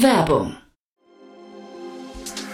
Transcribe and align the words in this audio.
Werbung 0.00 0.56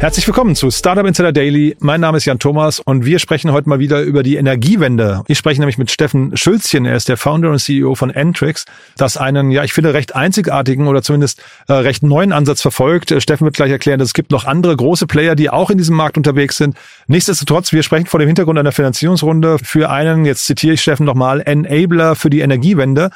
Herzlich 0.00 0.28
willkommen 0.28 0.54
zu 0.54 0.70
Startup 0.70 1.04
Insider 1.04 1.32
Daily. 1.32 1.76
Mein 1.80 2.00
Name 2.00 2.18
ist 2.18 2.24
Jan 2.24 2.38
Thomas 2.38 2.78
und 2.78 3.04
wir 3.04 3.18
sprechen 3.18 3.50
heute 3.50 3.68
mal 3.68 3.80
wieder 3.80 4.02
über 4.02 4.22
die 4.22 4.36
Energiewende. 4.36 5.24
Ich 5.26 5.38
spreche 5.38 5.60
nämlich 5.60 5.76
mit 5.76 5.90
Steffen 5.90 6.36
Schulzchen. 6.36 6.86
Er 6.86 6.94
ist 6.94 7.08
der 7.08 7.16
Founder 7.16 7.50
und 7.50 7.58
CEO 7.58 7.96
von 7.96 8.10
Entrix, 8.10 8.64
das 8.96 9.16
einen, 9.16 9.50
ja, 9.50 9.64
ich 9.64 9.72
finde, 9.72 9.94
recht 9.94 10.14
einzigartigen 10.14 10.86
oder 10.86 11.02
zumindest 11.02 11.42
äh, 11.66 11.72
recht 11.72 12.04
neuen 12.04 12.32
Ansatz 12.32 12.62
verfolgt. 12.62 13.10
Äh, 13.10 13.20
Steffen 13.20 13.44
wird 13.44 13.56
gleich 13.56 13.72
erklären, 13.72 13.98
dass 13.98 14.10
es 14.10 14.14
gibt 14.14 14.30
noch 14.30 14.44
andere 14.44 14.76
große 14.76 15.08
Player, 15.08 15.34
die 15.34 15.50
auch 15.50 15.68
in 15.68 15.78
diesem 15.78 15.96
Markt 15.96 16.16
unterwegs 16.16 16.58
sind. 16.58 16.76
Nichtsdestotrotz, 17.08 17.72
wir 17.72 17.82
sprechen 17.82 18.06
vor 18.06 18.20
dem 18.20 18.28
Hintergrund 18.28 18.56
einer 18.56 18.70
Finanzierungsrunde 18.70 19.58
für 19.58 19.90
einen, 19.90 20.24
jetzt 20.24 20.46
zitiere 20.46 20.74
ich 20.74 20.80
Steffen 20.80 21.06
nochmal, 21.06 21.40
Enabler 21.40 22.14
für 22.14 22.30
die 22.30 22.38
Energiewende. 22.38 23.10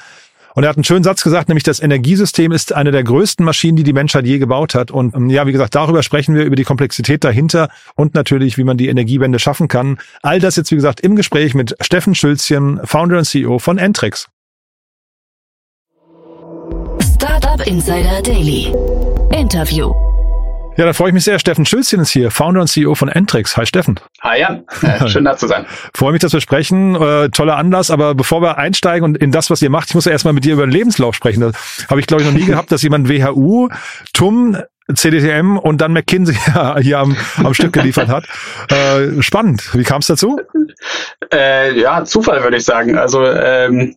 Und 0.54 0.64
er 0.64 0.68
hat 0.68 0.76
einen 0.76 0.84
schönen 0.84 1.04
Satz 1.04 1.22
gesagt, 1.22 1.48
nämlich 1.48 1.64
das 1.64 1.80
Energiesystem 1.80 2.52
ist 2.52 2.72
eine 2.72 2.90
der 2.90 3.04
größten 3.04 3.44
Maschinen, 3.44 3.76
die 3.76 3.84
die 3.84 3.92
Menschheit 3.92 4.26
je 4.26 4.38
gebaut 4.38 4.74
hat. 4.74 4.90
Und 4.90 5.14
ähm, 5.14 5.30
ja, 5.30 5.46
wie 5.46 5.52
gesagt, 5.52 5.74
darüber 5.74 6.02
sprechen 6.02 6.34
wir, 6.34 6.44
über 6.44 6.56
die 6.56 6.64
Komplexität 6.64 7.24
dahinter 7.24 7.68
und 7.94 8.14
natürlich, 8.14 8.58
wie 8.58 8.64
man 8.64 8.76
die 8.76 8.88
Energiewende 8.88 9.38
schaffen 9.38 9.68
kann. 9.68 9.98
All 10.22 10.40
das 10.40 10.56
jetzt, 10.56 10.70
wie 10.70 10.76
gesagt, 10.76 11.00
im 11.00 11.16
Gespräch 11.16 11.54
mit 11.54 11.76
Steffen 11.80 12.14
Schülzchen, 12.14 12.80
Founder 12.84 13.18
und 13.18 13.24
CEO 13.24 13.58
von 13.58 13.78
Entrix. 13.78 14.28
Startup 17.00 17.66
Insider 17.66 18.20
Daily. 18.22 18.72
Interview. 19.32 20.11
Ja, 20.76 20.86
da 20.86 20.94
freue 20.94 21.08
ich 21.08 21.14
mich 21.14 21.24
sehr. 21.24 21.38
Steffen 21.38 21.66
Schülzchen 21.66 22.00
ist 22.00 22.10
hier, 22.10 22.30
Founder 22.30 22.62
und 22.62 22.66
CEO 22.66 22.94
von 22.94 23.10
Entrix. 23.10 23.58
Hi 23.58 23.66
Steffen. 23.66 24.00
Hi 24.22 24.40
Jan, 24.40 24.64
äh, 24.82 25.06
schön 25.06 25.24
da 25.24 25.36
zu 25.36 25.46
sein. 25.46 25.66
freue 25.94 26.12
mich, 26.12 26.22
dass 26.22 26.32
wir 26.32 26.40
sprechen. 26.40 26.94
Äh, 26.94 27.28
toller 27.28 27.58
Anlass, 27.58 27.90
aber 27.90 28.14
bevor 28.14 28.40
wir 28.40 28.56
einsteigen 28.56 29.04
und 29.04 29.18
in 29.18 29.32
das, 29.32 29.50
was 29.50 29.60
ihr 29.60 29.68
macht, 29.68 29.90
ich 29.90 29.94
muss 29.94 30.06
ja 30.06 30.12
erstmal 30.12 30.32
mit 30.32 30.44
dir 30.44 30.54
über 30.54 30.66
den 30.66 30.72
Lebenslauf 30.72 31.14
sprechen. 31.14 31.40
Das 31.40 31.86
habe 31.90 32.00
ich, 32.00 32.06
glaube 32.06 32.22
ich, 32.22 32.28
noch 32.28 32.34
nie 32.34 32.46
gehabt, 32.46 32.72
dass 32.72 32.82
jemand 32.82 33.10
WHU, 33.10 33.68
TUM, 34.14 34.56
CDTM 34.94 35.58
und 35.58 35.80
dann 35.80 35.92
McKinsey 35.92 36.36
hier 36.80 36.98
am, 36.98 37.16
am 37.36 37.52
Stück 37.52 37.74
geliefert 37.74 38.08
hat. 38.08 38.24
Äh, 38.70 39.22
spannend. 39.22 39.74
Wie 39.74 39.84
kam 39.84 40.00
es 40.00 40.06
dazu? 40.06 40.40
Äh, 41.32 41.78
ja, 41.78 42.04
Zufall 42.04 42.42
würde 42.42 42.56
ich 42.56 42.64
sagen. 42.64 42.96
Also 42.96 43.26
ähm, 43.26 43.78
äh, 43.80 43.94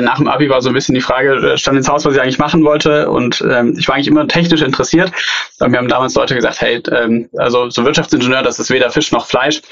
nach 0.00 0.16
dem 0.16 0.28
Abi 0.28 0.48
war 0.48 0.60
so 0.60 0.70
ein 0.70 0.74
bisschen 0.74 0.94
die 0.94 1.00
Frage, 1.00 1.52
äh, 1.52 1.58
stand 1.58 1.76
ins 1.76 1.88
Haus, 1.88 2.04
was 2.04 2.14
ich 2.14 2.20
eigentlich 2.20 2.38
machen 2.38 2.64
wollte. 2.64 3.10
Und 3.10 3.44
ähm, 3.48 3.74
ich 3.78 3.88
war 3.88 3.94
eigentlich 3.94 4.08
immer 4.08 4.26
technisch 4.26 4.62
interessiert. 4.62 5.12
Und 5.60 5.70
mir 5.70 5.78
haben 5.78 5.88
damals 5.88 6.14
Leute 6.14 6.34
gesagt, 6.34 6.60
hey, 6.60 6.82
ähm, 6.92 7.28
also 7.36 7.70
so 7.70 7.84
Wirtschaftsingenieur, 7.84 8.42
das 8.42 8.58
ist 8.58 8.70
weder 8.70 8.90
Fisch 8.90 9.12
noch 9.12 9.26
Fleisch, 9.26 9.62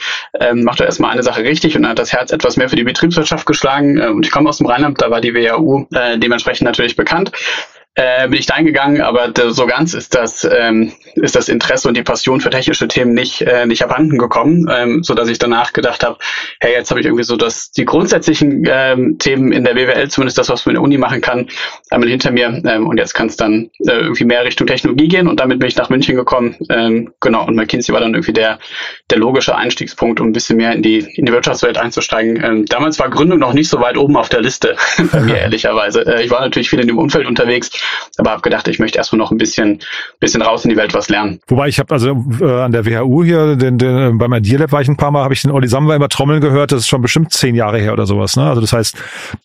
ähm, 0.41 0.63
mach 0.65 0.77
doch 0.77 0.85
erstmal 0.85 1.13
eine 1.13 1.23
Sache 1.23 1.43
richtig. 1.43 1.77
Und 1.77 1.83
dann 1.83 1.93
hat 1.93 1.99
das 1.99 2.13
Herz 2.13 2.33
etwas 2.33 2.57
mehr 2.57 2.69
für 2.69 2.77
die 2.77 2.85
Betriebswirtschaft 2.85 3.47
geschlagen. 3.47 3.99
Äh, 3.99 4.09
und 4.09 4.25
ich 4.25 4.33
komme 4.33 4.49
aus 4.49 4.59
dem 4.59 4.67
Rheinland, 4.67 5.01
da 5.01 5.11
war 5.11 5.21
die 5.21 5.35
WHU 5.35 5.87
äh, 5.93 6.19
dementsprechend 6.19 6.67
natürlich 6.67 6.97
bekannt 6.97 7.33
äh, 7.97 8.29
bin 8.29 8.39
ich 8.39 8.47
da 8.47 8.55
eingegangen, 8.55 9.01
aber 9.01 9.33
so 9.51 9.67
ganz 9.67 9.95
ist 9.95 10.15
das, 10.15 10.45
ähm, 10.45 10.93
ist 11.15 11.35
das 11.35 11.49
Interesse 11.49 11.89
und 11.89 11.97
die 11.97 12.03
Passion 12.03 12.43
für 12.43 12.51
technische 12.51 12.87
Themen 12.89 13.15
nicht, 13.15 13.41
äh, 13.41 13.65
nicht 13.65 13.83
abhanden 13.83 14.19
gekommen, 14.19 14.71
ähm, 14.71 15.03
so 15.03 15.15
dass 15.15 15.31
ich 15.31 15.39
danach 15.39 15.73
gedacht 15.73 16.05
habe, 16.05 16.19
hey, 16.61 16.73
jetzt 16.73 16.91
habe 16.91 17.01
ich 17.01 17.07
irgendwie 17.07 17.25
so 17.25 17.37
das, 17.37 17.71
die 17.73 17.87
grundsätzlichen 17.87 18.65
ähm, 18.69 19.19
Themen 19.19 19.51
in 19.51 19.65
der 19.65 19.75
BWL, 19.75 20.09
zumindest 20.09 20.37
das, 20.37 20.51
was 20.51 20.67
man 20.67 20.73
in 20.73 20.75
der 20.75 20.83
Uni 20.83 20.99
machen 20.99 21.23
kann, 21.23 21.49
einmal 21.91 22.11
hinter 22.11 22.31
mir 22.31 22.63
ähm, 22.67 22.87
und 22.87 22.99
jetzt 22.99 23.15
kann 23.15 23.29
es 23.29 23.37
dann 23.37 23.71
äh, 23.87 23.93
irgendwie 23.93 24.27
mehr 24.27 24.45
Richtung 24.45 24.67
Technologie 24.67 25.09
gehen 25.09 25.27
und 25.27 25.41
damit 25.41 25.59
bin 25.59 25.69
ich 25.69 25.77
nach 25.77 25.89
München 25.89 26.17
gekommen, 26.17 26.57
ähm, 26.69 27.15
genau, 27.21 27.47
und 27.47 27.57
McKinsey 27.57 27.95
war 27.95 28.01
dann 28.01 28.13
irgendwie 28.13 28.35
der, 28.35 28.59
der 29.11 29.19
logische 29.19 29.57
Einstiegspunkt, 29.57 30.21
um 30.21 30.29
ein 30.29 30.33
bisschen 30.33 30.59
mehr 30.59 30.73
in 30.73 30.83
die, 30.83 30.99
in 30.99 31.25
die 31.25 31.33
Wirtschaftswelt 31.33 31.79
einzusteigen. 31.79 32.45
Ähm, 32.45 32.67
damals 32.67 32.99
war 32.99 33.09
Gründung 33.09 33.39
noch 33.39 33.55
nicht 33.55 33.71
so 33.71 33.81
weit 33.81 33.97
oben 33.97 34.19
auf 34.19 34.29
der 34.29 34.43
Liste, 34.43 34.77
bei 35.13 35.21
mir 35.21 35.37
ehrlicherweise. 35.39 36.07
Äh, 36.07 36.25
ich 36.25 36.31
war 36.31 36.43
natürlich 36.43 36.69
viel 36.69 36.81
in 36.81 36.89
dem 36.89 36.99
Umfeld 36.99 37.27
unterwegs, 37.27 37.71
aber 38.19 38.31
habe 38.31 38.43
gedacht, 38.43 38.69
ich 38.69 38.79
möchte 38.79 38.99
erstmal 38.99 39.19
noch 39.19 39.31
ein 39.31 39.39
bisschen, 39.39 39.81
bisschen 40.21 40.43
raus 40.43 40.65
in 40.65 40.71
die 40.71 40.77
Welt 40.77 40.95
was 40.95 41.09
lernen. 41.09 41.41
Wobei 41.49 41.69
ich 41.69 41.79
habe 41.79 41.93
also 41.93 42.25
äh, 42.41 42.63
an 42.63 42.73
der 42.73 42.87
WHU 42.87 43.25
hier, 43.25 43.57
den, 43.57 43.79
den, 43.79 44.19
beim 44.19 44.33
Idealab 44.35 44.73
war 44.73 44.81
ich 44.81 44.89
ein 44.89 44.97
paar 44.97 45.11
Mal, 45.11 45.25
habe 45.25 45.35
ich 45.35 45.43
den 45.43 45.51
Olli 45.51 45.69
Samba 45.69 45.95
immer 45.95 46.09
trommeln 46.09 46.41
gehört, 46.41 46.73
das 46.73 46.81
ist 46.81 46.89
schon 46.89 47.03
bestimmt 47.03 47.33
zehn 47.33 47.55
Jahre 47.55 47.79
her 47.79 47.93
oder 47.93 48.07
sowas. 48.07 48.37
Ne? 48.37 48.49
Also 48.49 48.61
das 48.61 48.73
heißt, 48.73 48.97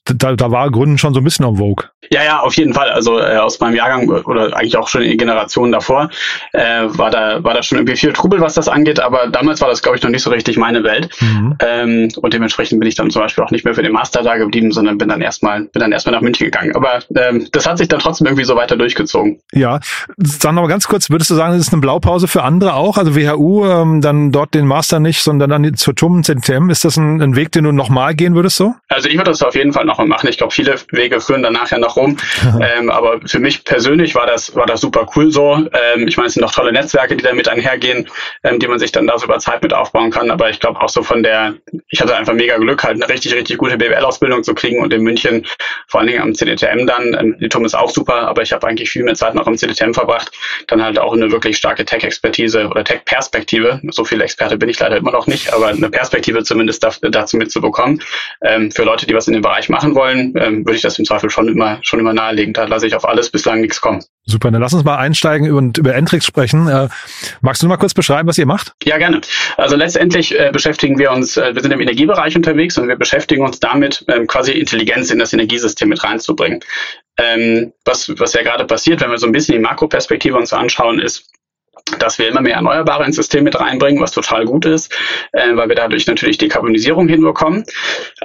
da, 0.06 0.35
da 0.35 0.51
war 0.51 0.69
Gründen 0.72 0.97
schon 0.97 1.13
so 1.13 1.19
ein 1.19 1.24
bisschen 1.24 1.46
am 1.46 1.57
Vogue. 1.57 1.85
Ja, 2.09 2.23
ja, 2.23 2.39
auf 2.39 2.56
jeden 2.56 2.73
Fall. 2.73 2.89
Also 2.89 3.19
äh, 3.19 3.38
aus 3.38 3.59
meinem 3.59 3.75
Jahrgang 3.75 4.09
oder 4.09 4.56
eigentlich 4.56 4.75
auch 4.75 4.88
schon 4.88 5.03
in 5.03 5.17
Generationen 5.17 5.72
davor 5.72 6.09
äh, 6.51 6.85
war 6.88 7.12
da 7.12 7.44
war 7.44 7.53
da 7.53 7.62
schon 7.62 7.78
irgendwie 7.78 7.95
viel 7.95 8.12
Trubel, 8.12 8.41
was 8.41 8.56
das 8.56 8.67
angeht. 8.67 9.00
Aber 9.00 9.28
damals 9.28 9.62
war 9.62 9.69
das, 9.69 9.84
glaube 9.84 9.97
ich, 9.97 10.03
noch 10.03 10.09
nicht 10.09 10.23
so 10.23 10.31
richtig 10.31 10.57
meine 10.57 10.84
Welt. 10.84 11.09
Mhm. 11.22 11.56
Ähm, 11.59 12.09
und 12.17 12.34
dementsprechend 12.34 12.79
bin 12.79 12.89
ich 12.89 12.95
dann 12.95 13.12
zum 13.12 13.22
Beispiel 13.22 13.44
auch 13.44 13.51
nicht 13.51 13.66
mehr 13.66 13.75
für 13.75 13.84
den 13.84 13.91
Master 13.91 14.23
da 14.23 14.38
geblieben, 14.38 14.72
sondern 14.72 14.97
bin 14.97 15.09
dann 15.09 15.22
erstmal 15.22 15.66
bin 15.66 15.79
dann 15.79 15.91
erstmal 15.91 16.16
nach 16.16 16.22
München 16.22 16.45
gegangen. 16.45 16.75
Aber 16.75 17.00
ähm, 17.16 17.47
das 17.51 17.67
hat 17.67 17.78
sich 17.78 17.88
dann 17.88 18.00
trotzdem 18.00 18.25
irgendwie 18.25 18.45
so 18.45 18.56
weiter 18.56 18.78
durchgezogen. 18.78 19.39
Ja, 19.53 19.79
sag 20.18 20.53
noch 20.53 20.63
mal 20.63 20.68
ganz 20.68 20.88
kurz, 20.88 21.12
würdest 21.12 21.29
du 21.29 21.35
sagen, 21.35 21.53
das 21.53 21.68
ist 21.68 21.73
eine 21.73 21.81
Blaupause 21.81 22.28
für 22.28 22.41
andere 22.41 22.73
auch? 22.73 22.97
Also 22.97 23.16
WHU, 23.16 23.66
ähm, 23.68 24.01
dann 24.01 24.31
dort 24.31 24.56
den 24.56 24.66
Master 24.66 25.00
nicht, 25.00 25.22
sondern 25.22 25.51
dann 25.51 25.75
zur 25.75 25.95
TUM, 25.95 26.23
ZTM. 26.23 26.72
Ist 26.72 26.83
das 26.83 26.97
ein, 26.97 27.22
ein 27.22 27.35
Weg, 27.35 27.51
den 27.51 27.63
du 27.63 27.72
nochmal 27.72 28.16
gehen 28.16 28.33
würdest 28.33 28.57
so? 28.57 28.73
Also 28.89 29.07
ich 29.07 29.16
würde 29.16 29.29
das 29.31 29.44
auf 29.44 29.56
jeden 29.56 29.72
Fall 29.72 29.85
noch 29.85 30.00
mal 30.00 30.07
machen. 30.07 30.28
Ich 30.28 30.38
glaube, 30.38 30.51
viele 30.51 30.75
Wege 30.91 31.19
führen 31.19 31.44
danach 31.44 31.69
ja 31.69 31.78
noch 31.78 31.91
rum. 31.96 32.18
ähm, 32.62 32.90
aber 32.90 33.19
für 33.25 33.40
mich 33.40 33.63
persönlich 33.63 34.16
war 34.16 34.25
das, 34.25 34.56
war 34.56 34.66
das 34.66 34.81
super 34.81 35.07
cool 35.16 35.31
so. 35.31 35.56
Ähm, 35.56 36.07
ich 36.07 36.18
meine, 36.18 36.28
es 36.28 36.34
sind 36.34 36.41
noch 36.41 36.52
tolle 36.52 36.72
Netzwerke, 36.72 37.16
die 37.16 37.24
damit 37.24 37.47
einhergehen, 37.47 38.07
ähm, 38.44 38.59
die 38.59 38.68
man 38.68 38.79
sich 38.79 38.91
dann 38.91 39.07
da 39.07 39.18
so 39.18 39.25
über 39.25 39.40
Zeit 39.40 39.63
mit 39.63 39.74
aufbauen 39.74 40.12
kann. 40.12 40.31
Aber 40.31 40.50
ich 40.50 40.59
glaube 40.59 40.81
auch 40.81 40.90
so 40.90 41.03
von 41.03 41.24
der, 41.24 41.56
ich 41.90 42.01
hatte 42.01 42.16
einfach 42.16 42.34
mega 42.34 42.57
Glück, 42.57 42.84
halt 42.84 42.96
eine 42.96 43.09
richtig, 43.09 43.34
richtig 43.34 43.57
gute 43.57 43.78
BWL-Ausbildung 43.78 44.44
zu 44.44 44.53
kriegen 44.53 44.81
und 44.81 44.94
in 44.94 45.01
München, 45.01 45.46
vor 45.88 46.00
allen 46.00 46.07
Dingen 46.07 46.22
am 46.22 46.34
CDTM 46.34 46.85
dann, 46.85 47.13
ähm, 47.13 47.35
die 47.40 47.50
TUM 47.50 47.66
ist 47.66 47.75
auch 47.75 47.90
super, 47.90 48.28
aber 48.28 48.41
ich 48.41 48.53
habe 48.53 48.68
eigentlich 48.68 48.90
viel 48.90 49.03
mehr 49.03 49.16
Zeit 49.16 49.35
noch 49.35 49.47
am 49.47 49.57
CDTM 49.57 49.94
verbracht, 49.94 50.31
dann 50.68 50.84
halt 50.84 51.00
auch 51.00 51.13
eine 51.13 51.31
wirklich 51.31 51.57
starke 51.57 51.85
Tech-Expertise 51.85 52.68
oder 52.68 52.84
Tech-Perspektive. 52.84 53.81
So 53.90 54.03
viel 54.06 54.22
Experte 54.22 54.57
bin 54.57 54.69
ich 54.69 54.80
leider 54.80 54.97
immer 54.97 55.12
noch 55.12 55.28
nicht, 55.28 55.53
aber 55.53 55.68
eine 55.68 55.90
Perspektive 55.90 56.44
zumindest 56.44 56.84
dazu 56.84 57.38
mitzubekommen. 57.38 58.01
Ähm, 58.41 58.72
für 58.72 58.84
Leute, 58.84 59.06
die 59.06 59.13
was 59.13 59.28
in 59.28 59.34
dem 59.34 59.41
Bereich 59.41 59.69
machen 59.69 59.96
wollen, 59.96 60.34
ähm, 60.38 60.66
würde 60.66 60.75
ich 60.75 60.81
das 60.81 60.97
im 61.00 61.06
Zweifel 61.06 61.30
schon 61.30 61.47
immer, 61.47 61.80
schon 61.84 62.00
immer 62.00 62.14
nahelegen. 62.14 62.53
Da 62.53 62.66
lasse 62.66 62.88
ich 62.88 62.96
auf 62.96 63.08
alles 63.08 63.30
bislang 63.30 63.62
nichts 63.62 63.81
kommen. 63.81 64.03
Super, 64.25 64.52
dann 64.52 64.62
lass 64.62 64.74
uns 64.74 64.84
mal 64.84 64.97
einsteigen 64.97 65.52
und 65.52 65.78
über 65.78 65.96
Entrix 65.96 66.25
sprechen. 66.25 66.68
Äh, 66.68 66.90
magst 67.42 67.64
du 67.64 67.68
mal 67.68 67.78
kurz 67.78 67.94
beschreiben, 67.94 68.28
was 68.28 68.38
ihr 68.38 68.46
macht? 68.46 68.74
Ja, 68.84 68.97
gerne. 68.97 69.22
Also 69.58 69.75
letztendlich 69.75 70.40
äh, 70.40 70.52
beschäftigen 70.53 71.00
wir 71.00 71.12
uns, 71.12 71.38
äh, 71.38 71.56
wir 71.56 71.62
sind 71.62 71.72
im 71.72 71.81
Energiebereich 71.81 72.36
unterwegs 72.36 72.78
und 72.78 72.88
wir 72.88 72.96
beschäftigen 72.96 73.44
uns 73.44 73.59
damit, 73.59 74.06
ähm, 74.08 74.28
quasi 74.28 74.52
Intelligenz 74.52 75.09
in 75.09 75.19
das 75.19 75.34
Energiesystem 75.34 75.90
mit 75.90 76.03
reinzubringen. 76.03 76.59
Ähm, 77.18 77.74
was, 77.84 78.12
was 78.19 78.34
ja 78.34 78.44
gerade 78.44 78.66
passiert, 78.66 79.01
wenn 79.01 79.12
wir 79.12 79.18
so 79.18 79.25
ein 79.25 79.31
bisschen 79.31 79.56
die 79.56 79.62
Makroperspektive 79.62 80.38
uns 80.38 80.54
anschauen, 80.54 81.00
ist, 81.00 81.31
dass 82.00 82.19
wir 82.19 82.28
immer 82.28 82.42
mehr 82.42 82.56
Erneuerbare 82.56 83.06
ins 83.06 83.16
System 83.16 83.44
mit 83.44 83.60
reinbringen, 83.60 84.01
was 84.01 84.12
total 84.12 84.45
gut 84.45 84.66
ist, 84.66 84.94
äh, 85.31 85.56
weil 85.56 85.69
wir 85.69 85.75
dadurch 85.75 86.07
natürlich 86.07 86.38
Dekarbonisierung 86.38 87.07
hinbekommen. 87.07 87.63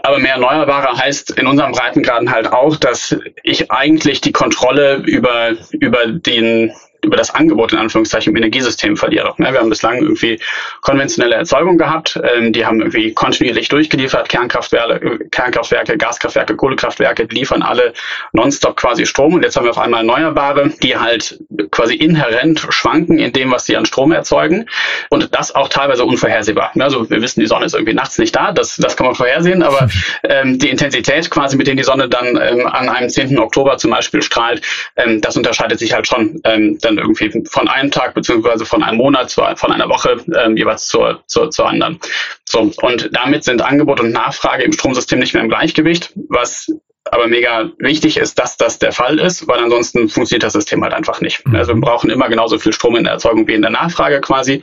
Aber 0.03 0.19
mehr 0.19 0.35
Erneuerbare 0.35 0.97
heißt 0.97 1.31
in 1.39 1.47
unserem 1.47 1.73
Breitengraden 1.73 2.31
halt 2.31 2.53
auch, 2.53 2.77
dass 2.77 3.17
ich 3.43 3.71
eigentlich 3.71 4.21
die 4.21 4.33
Kontrolle 4.33 5.03
über, 5.05 5.53
über 5.73 6.07
den 6.07 6.73
über 7.03 7.17
das 7.17 7.35
Angebot 7.35 7.73
in 7.73 7.79
Anführungszeichen 7.79 8.33
im 8.33 8.37
Energiesystem 8.37 8.97
verliere. 8.97 9.35
Ne, 9.39 9.53
wir 9.53 9.61
haben 9.61 9.69
bislang 9.69 9.99
irgendwie 9.99 10.41
konventionelle 10.81 11.37
Erzeugung 11.37 11.79
gehabt, 11.79 12.21
ähm, 12.37 12.53
die 12.53 12.67
haben 12.67 12.81
irgendwie 12.81 13.13
kontinuierlich 13.15 13.69
durchgeliefert, 13.69 14.29
Kernkraftwerke, 14.29 15.29
Kernkraftwerke, 15.31 15.97
Gaskraftwerke, 15.97 16.57
Kohlekraftwerke, 16.57 17.27
die 17.27 17.37
liefern 17.37 17.63
alle 17.63 17.93
nonstop 18.33 18.77
quasi 18.77 19.07
Strom 19.07 19.35
und 19.35 19.43
jetzt 19.43 19.57
haben 19.57 19.65
wir 19.65 19.71
auf 19.71 19.79
einmal 19.79 20.01
Erneuerbare, 20.01 20.71
die 20.83 20.97
halt 20.97 21.39
quasi 21.71 21.95
inhärent 21.95 22.67
schwanken 22.71 23.19
in 23.19 23.33
dem, 23.33 23.51
was 23.51 23.67
sie 23.67 23.77
an 23.77 23.87
Strom 23.87 24.13
erzeugen 24.13 24.67
und 25.11 25.35
das 25.35 25.55
auch 25.55 25.69
teilweise 25.69 26.05
unvorhersehbar. 26.05 26.73
Also 26.79 27.09
wir 27.09 27.21
wissen, 27.23 27.41
die 27.41 27.47
Sonne 27.47 27.67
ist 27.67 27.75
irgendwie 27.75 27.95
nachts 27.95 28.19
nicht 28.19 28.35
da, 28.35 28.53
das, 28.53 28.77
das 28.77 28.97
kann 28.97 29.07
man 29.07 29.15
vorhersehen, 29.15 29.63
aber 29.63 29.89
ähm, 30.25 30.59
die 30.59 30.71
Intensität 30.71 31.31
quasi, 31.31 31.57
mit 31.57 31.67
der 31.67 31.75
die 31.75 31.83
Sonne 31.83 32.09
dann 32.09 32.39
ähm, 32.41 32.67
an 32.67 32.89
einem 32.89 33.09
10. 33.09 33.39
Oktober 33.39 33.77
zum 33.77 33.91
Beispiel 33.91 34.23
strahlt, 34.23 34.63
ähm, 34.97 35.21
das 35.21 35.37
unterscheidet 35.37 35.79
sich 35.79 35.93
halt 35.93 36.07
schon 36.07 36.41
ähm, 36.45 36.79
dann 36.87 36.99
irgendwie 36.99 37.31
von 37.49 37.69
einem 37.69 37.91
Tag 37.91 38.15
beziehungsweise 38.15 38.65
von 38.65 38.83
einem 38.83 38.99
Monat, 38.99 39.31
zu, 39.31 39.43
von 39.57 39.73
einer 39.73 39.89
Woche 39.89 40.25
ähm, 40.39 40.57
jeweils 40.57 40.87
zur, 40.89 41.23
zur, 41.27 41.51
zur 41.51 41.69
anderen. 41.69 42.01
So, 42.45 42.73
und 42.81 43.11
damit 43.13 43.45
sind 43.45 43.63
Angebot 43.63 44.01
und 44.01 44.13
Nachfrage 44.13 44.63
im 44.63 44.73
Stromsystem 44.73 45.19
nicht 45.19 45.35
mehr 45.35 45.43
im 45.43 45.49
Gleichgewicht, 45.49 46.13
was 46.29 46.73
aber 47.13 47.29
mega 47.29 47.71
wichtig 47.79 48.17
ist, 48.17 48.39
dass 48.39 48.57
das 48.57 48.79
der 48.79 48.93
Fall 48.93 49.19
ist, 49.19 49.47
weil 49.49 49.59
ansonsten 49.59 50.09
funktioniert 50.09 50.43
das 50.43 50.53
System 50.53 50.83
halt 50.83 50.93
einfach 50.93 51.21
nicht. 51.21 51.47
Mhm. 51.47 51.57
Also 51.57 51.75
wir 51.75 51.81
brauchen 51.81 52.11
immer 52.11 52.29
genauso 52.29 52.59
viel 52.59 52.73
Strom 52.73 52.97
in 52.97 53.05
der 53.05 53.15
Erzeugung 53.15 53.47
wie 53.47 53.55
in 53.55 53.63
der 53.63 53.71
Nachfrage 53.71 54.21
quasi. 54.21 54.63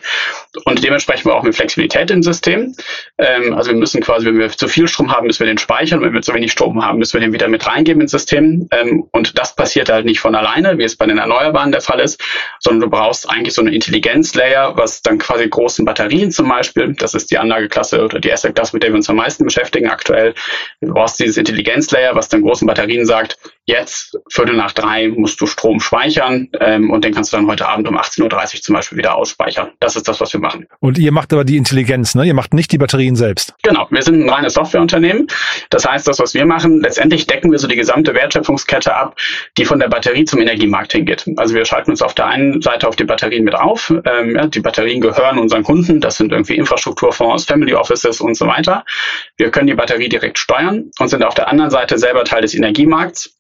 Und 0.65 0.83
dementsprechend 0.83 1.25
wir 1.25 1.35
auch 1.35 1.43
mit 1.43 1.55
Flexibilität 1.55 2.11
im 2.11 2.23
System. 2.23 2.75
Ähm, 3.17 3.53
also 3.53 3.71
wir 3.71 3.77
müssen 3.77 4.01
quasi, 4.01 4.25
wenn 4.25 4.37
wir 4.37 4.49
zu 4.49 4.67
viel 4.67 4.87
Strom 4.87 5.11
haben, 5.11 5.27
müssen 5.27 5.39
wir 5.39 5.47
den 5.47 5.57
speichern. 5.57 6.01
Wenn 6.01 6.13
wir 6.13 6.21
zu 6.21 6.33
wenig 6.33 6.51
Strom 6.51 6.83
haben, 6.83 6.99
müssen 6.99 7.13
wir 7.13 7.21
den 7.21 7.33
wieder 7.33 7.47
mit 7.47 7.65
reingeben 7.65 8.01
ins 8.01 8.11
System. 8.11 8.67
Ähm, 8.71 9.05
und 9.11 9.37
das 9.37 9.55
passiert 9.55 9.89
halt 9.89 10.05
nicht 10.05 10.19
von 10.19 10.35
alleine, 10.35 10.77
wie 10.77 10.83
es 10.83 10.95
bei 10.95 11.05
den 11.05 11.17
Erneuerbaren 11.17 11.71
der 11.71 11.81
Fall 11.81 11.99
ist, 11.99 12.21
sondern 12.59 12.89
du 12.89 12.97
brauchst 12.97 13.29
eigentlich 13.29 13.53
so 13.53 13.61
eine 13.61 13.73
Intelligenzlayer, 13.73 14.77
was 14.77 15.01
dann 15.01 15.17
quasi 15.17 15.47
großen 15.47 15.85
Batterien 15.85 16.31
zum 16.31 16.49
Beispiel, 16.49 16.93
das 16.93 17.13
ist 17.13 17.31
die 17.31 17.37
Anlageklasse 17.37 18.03
oder 18.03 18.19
die 18.19 18.31
Asset-Klasse, 18.31 18.75
mit 18.75 18.83
der 18.83 18.91
wir 18.91 18.97
uns 18.97 19.09
am 19.09 19.15
meisten 19.17 19.43
beschäftigen 19.43 19.89
aktuell. 19.89 20.33
Du 20.81 20.93
brauchst 20.93 21.19
dieses 21.19 21.37
Intelligenzlayer, 21.37 22.15
was 22.15 22.29
dann 22.33 22.41
großen 22.43 22.67
Batterien 22.67 23.05
sagt, 23.05 23.37
jetzt 23.65 24.17
Viertel 24.29 24.55
nach 24.55 24.71
drei 24.71 25.07
musst 25.07 25.39
du 25.39 25.45
Strom 25.45 25.79
speichern 25.79 26.49
ähm, 26.59 26.91
und 26.91 27.05
den 27.05 27.13
kannst 27.13 27.31
du 27.31 27.37
dann 27.37 27.47
heute 27.47 27.67
Abend 27.67 27.87
um 27.87 27.97
18.30 27.97 28.55
Uhr 28.55 28.61
zum 28.61 28.75
Beispiel 28.75 28.97
wieder 28.97 29.15
ausspeichern. 29.15 29.71
Das 29.79 29.95
ist 29.95 30.07
das, 30.07 30.19
was 30.19 30.33
wir 30.33 30.39
machen. 30.39 30.67
Und 30.79 30.97
ihr 30.97 31.11
macht 31.11 31.31
aber 31.31 31.45
die 31.45 31.57
Intelligenz, 31.57 32.15
ne? 32.15 32.25
Ihr 32.25 32.33
macht 32.33 32.53
nicht 32.53 32.71
die 32.71 32.77
Batterien 32.77 33.15
selbst. 33.15 33.53
Genau, 33.63 33.87
wir 33.89 34.01
sind 34.01 34.21
ein 34.21 34.29
reines 34.29 34.55
Softwareunternehmen. 34.55 35.27
Das 35.69 35.85
heißt, 35.85 36.07
das, 36.07 36.19
was 36.19 36.33
wir 36.33 36.45
machen, 36.45 36.81
letztendlich 36.81 37.27
decken 37.27 37.51
wir 37.51 37.59
so 37.59 37.67
die 37.67 37.75
gesamte 37.75 38.13
Wertschöpfungskette 38.13 38.93
ab, 38.95 39.17
die 39.57 39.65
von 39.65 39.79
der 39.79 39.87
Batterie 39.87 40.25
zum 40.25 40.41
Energiemarkt 40.41 40.91
hingeht. 40.91 41.25
Also 41.37 41.55
wir 41.55 41.65
schalten 41.65 41.91
uns 41.91 42.01
auf 42.01 42.13
der 42.13 42.27
einen 42.27 42.61
Seite 42.61 42.87
auf 42.87 42.95
die 42.95 43.05
Batterien 43.05 43.43
mit 43.43 43.55
auf. 43.55 43.93
Ähm, 44.05 44.35
ja, 44.35 44.47
die 44.47 44.59
Batterien 44.59 44.99
gehören 44.99 45.37
unseren 45.37 45.63
Kunden. 45.63 46.01
Das 46.01 46.17
sind 46.17 46.31
irgendwie 46.31 46.55
Infrastrukturfonds, 46.55 47.45
Family 47.45 47.73
Offices 47.73 48.19
und 48.19 48.35
so 48.35 48.47
weiter. 48.47 48.83
Wir 49.37 49.51
können 49.51 49.67
die 49.67 49.73
Batterie 49.73 50.09
direkt 50.09 50.37
steuern 50.37 50.91
und 50.99 51.07
sind 51.07 51.23
auf 51.23 51.33
der 51.33 51.47
anderen 51.47 51.71
Seite 51.71 51.97
selber 51.97 52.23
Teil 52.25 52.41
des 52.41 52.53
Energiemarkts. 52.55 53.35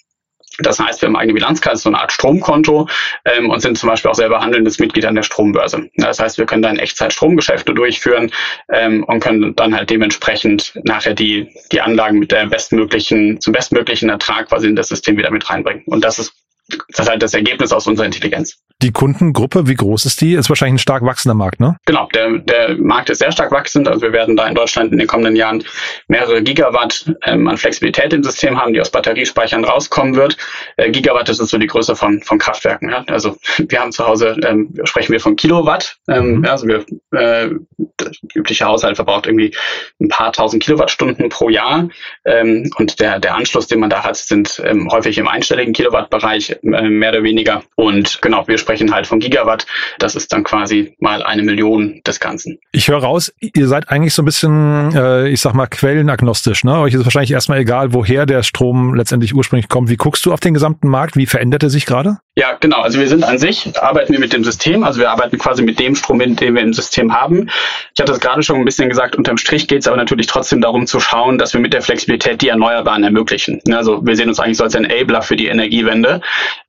Das 0.59 0.79
heißt, 0.79 1.01
wir 1.01 1.07
haben 1.07 1.15
eigene 1.15 1.33
Bilanzkarte, 1.33 1.77
so 1.77 1.89
eine 1.89 1.99
Art 1.99 2.11
Stromkonto 2.11 2.87
ähm, 3.25 3.49
und 3.49 3.59
sind 3.61 3.77
zum 3.77 3.89
Beispiel 3.89 4.11
auch 4.11 4.15
selber 4.15 4.39
handelndes 4.39 4.79
Mitglied 4.79 5.05
an 5.05 5.15
der 5.15 5.23
Strombörse. 5.23 5.89
Das 5.95 6.19
heißt, 6.19 6.37
wir 6.37 6.45
können 6.45 6.61
dann 6.61 6.77
Echtzeit 6.77 7.11
Stromgeschäfte 7.11 7.73
durchführen 7.73 8.31
ähm, 8.71 9.03
und 9.05 9.19
können 9.19 9.55
dann 9.55 9.75
halt 9.75 9.89
dementsprechend 9.89 10.73
nachher 10.83 11.15
die, 11.15 11.49
die 11.71 11.81
Anlagen 11.81 12.19
mit 12.19 12.31
der 12.31 12.45
bestmöglichen, 12.45 13.41
zum 13.41 13.53
bestmöglichen 13.53 14.09
Ertrag 14.09 14.49
quasi 14.49 14.67
in 14.67 14.75
das 14.75 14.89
System 14.89 15.17
wieder 15.17 15.31
mit 15.31 15.49
reinbringen. 15.49 15.83
Und 15.85 16.03
das 16.03 16.19
ist 16.19 16.42
das 16.67 16.99
ist 16.99 17.09
halt 17.09 17.21
das 17.21 17.33
Ergebnis 17.33 17.71
aus 17.71 17.87
unserer 17.87 18.05
Intelligenz. 18.05 18.57
Die 18.81 18.91
Kundengruppe, 18.91 19.67
wie 19.67 19.75
groß 19.75 20.05
ist 20.05 20.19
die? 20.21 20.33
Ist 20.33 20.49
wahrscheinlich 20.49 20.75
ein 20.75 20.79
stark 20.79 21.03
wachsender 21.03 21.35
Markt, 21.35 21.59
ne? 21.59 21.77
Genau, 21.85 22.07
der, 22.13 22.39
der 22.39 22.77
Markt 22.77 23.09
ist 23.09 23.19
sehr 23.19 23.31
stark 23.31 23.51
wachsend. 23.51 23.87
Also 23.87 24.01
wir 24.01 24.11
werden 24.11 24.35
da 24.35 24.45
in 24.47 24.55
Deutschland 24.55 24.91
in 24.91 24.97
den 24.97 25.07
kommenden 25.07 25.35
Jahren 25.35 25.63
mehrere 26.07 26.41
Gigawatt 26.41 27.13
ähm, 27.25 27.47
an 27.47 27.57
Flexibilität 27.57 28.11
im 28.13 28.23
System 28.23 28.59
haben, 28.59 28.73
die 28.73 28.81
aus 28.81 28.91
Batteriespeichern 28.91 29.63
rauskommen 29.63 30.15
wird. 30.15 30.37
Äh, 30.77 30.91
Gigawatt 30.91 31.29
ist 31.29 31.37
so 31.37 31.57
die 31.57 31.67
Größe 31.67 31.95
von, 31.95 32.21
von 32.23 32.39
Kraftwerken. 32.39 32.89
Ja? 32.89 33.05
Also 33.07 33.37
wir 33.57 33.79
haben 33.79 33.91
zu 33.91 34.05
Hause, 34.05 34.37
ähm, 34.45 34.73
sprechen 34.83 35.13
wir 35.13 35.19
von 35.19 35.35
Kilowatt. 35.35 35.97
Ähm, 36.09 36.39
mhm. 36.39 36.45
Also 36.45 36.67
wir, 36.67 36.85
äh, 37.11 37.51
der 37.99 38.11
übliche 38.35 38.65
Haushalt 38.65 38.97
verbraucht 38.97 39.27
irgendwie 39.27 39.55
ein 40.01 40.09
paar 40.09 40.33
tausend 40.33 40.63
Kilowattstunden 40.63 41.29
pro 41.29 41.49
Jahr. 41.49 41.87
Ähm, 42.25 42.69
und 42.77 42.99
der, 42.99 43.19
der 43.19 43.35
Anschluss, 43.35 43.67
den 43.67 43.79
man 43.79 43.89
da 43.89 44.03
hat, 44.03 44.17
sind 44.17 44.61
ähm, 44.65 44.89
häufig 44.91 45.17
im 45.17 45.27
einstelligen 45.27 45.73
Kilowattbereich 45.73 46.52
äh, 46.63 46.89
mehr 46.89 47.11
oder 47.11 47.23
weniger. 47.23 47.63
Und 47.75 48.21
genau, 48.21 48.47
wir 48.47 48.57
sprechen 48.57 48.93
halt 48.93 49.07
von 49.07 49.19
Gigawatt. 49.19 49.65
Das 49.99 50.15
ist 50.15 50.31
dann 50.33 50.43
quasi 50.43 50.95
mal 50.99 51.23
eine 51.23 51.43
Million 51.43 52.01
des 52.05 52.19
Ganzen. 52.19 52.59
Ich 52.71 52.87
höre 52.87 52.99
raus, 52.99 53.33
ihr 53.39 53.67
seid 53.67 53.89
eigentlich 53.89 54.13
so 54.13 54.21
ein 54.21 54.25
bisschen, 54.25 54.95
äh, 54.95 55.29
ich 55.29 55.41
sag 55.41 55.53
mal, 55.53 55.67
quellenagnostisch. 55.67 56.63
Ne? 56.63 56.79
Euch 56.79 56.93
ist 56.93 57.03
wahrscheinlich 57.03 57.31
erstmal 57.31 57.59
egal, 57.59 57.93
woher 57.93 58.25
der 58.25 58.43
Strom 58.43 58.95
letztendlich 58.95 59.33
ursprünglich 59.33 59.69
kommt. 59.69 59.89
Wie 59.89 59.97
guckst 59.97 60.25
du 60.25 60.33
auf 60.33 60.39
den 60.39 60.53
gesamten 60.53 60.87
Markt? 60.87 61.15
Wie 61.15 61.25
verändert 61.25 61.63
er 61.63 61.69
sich 61.69 61.85
gerade? 61.85 62.17
Ja, 62.35 62.57
genau. 62.59 62.81
Also 62.81 62.99
wir 62.99 63.07
sind 63.07 63.23
an 63.23 63.37
sich, 63.37 63.71
arbeiten 63.79 64.11
wir 64.11 64.19
mit 64.19 64.33
dem 64.33 64.43
System. 64.43 64.83
Also 64.83 64.99
wir 64.99 65.11
arbeiten 65.11 65.37
quasi 65.37 65.61
mit 65.61 65.79
dem 65.79 65.95
Strom, 65.95 66.17
den 66.17 66.55
wir 66.55 66.61
im 66.61 66.73
System 66.73 67.13
haben. 67.13 67.49
Ich 67.93 68.01
hatte 68.01 68.11
es 68.11 68.19
gerade 68.19 68.41
schon 68.41 68.55
ein 68.55 68.65
bisschen 68.65 68.89
gesagt, 68.89 69.15
unterm 69.15 69.37
Strich 69.37 69.67
geht 69.67 69.81
es 69.81 69.87
aber 69.87 69.97
natürlich 69.97 70.25
trotzdem 70.25 70.59
darum 70.59 70.87
zu 70.87 70.99
schauen, 70.99 71.37
dass 71.37 71.53
wir 71.53 71.61
mit 71.61 71.73
der 71.73 71.83
Flexibilität 71.83 72.41
die 72.41 72.49
Erneuerbaren 72.49 73.03
ermöglichen. 73.03 73.61
Also 73.71 74.03
wir 74.03 74.15
sehen 74.15 74.29
uns 74.29 74.39
eigentlich 74.39 74.57
so 74.57 74.63
als 74.63 74.73
Enabler 74.73 75.21
für 75.21 75.35
die 75.35 75.45
Energiewende. 75.45 76.21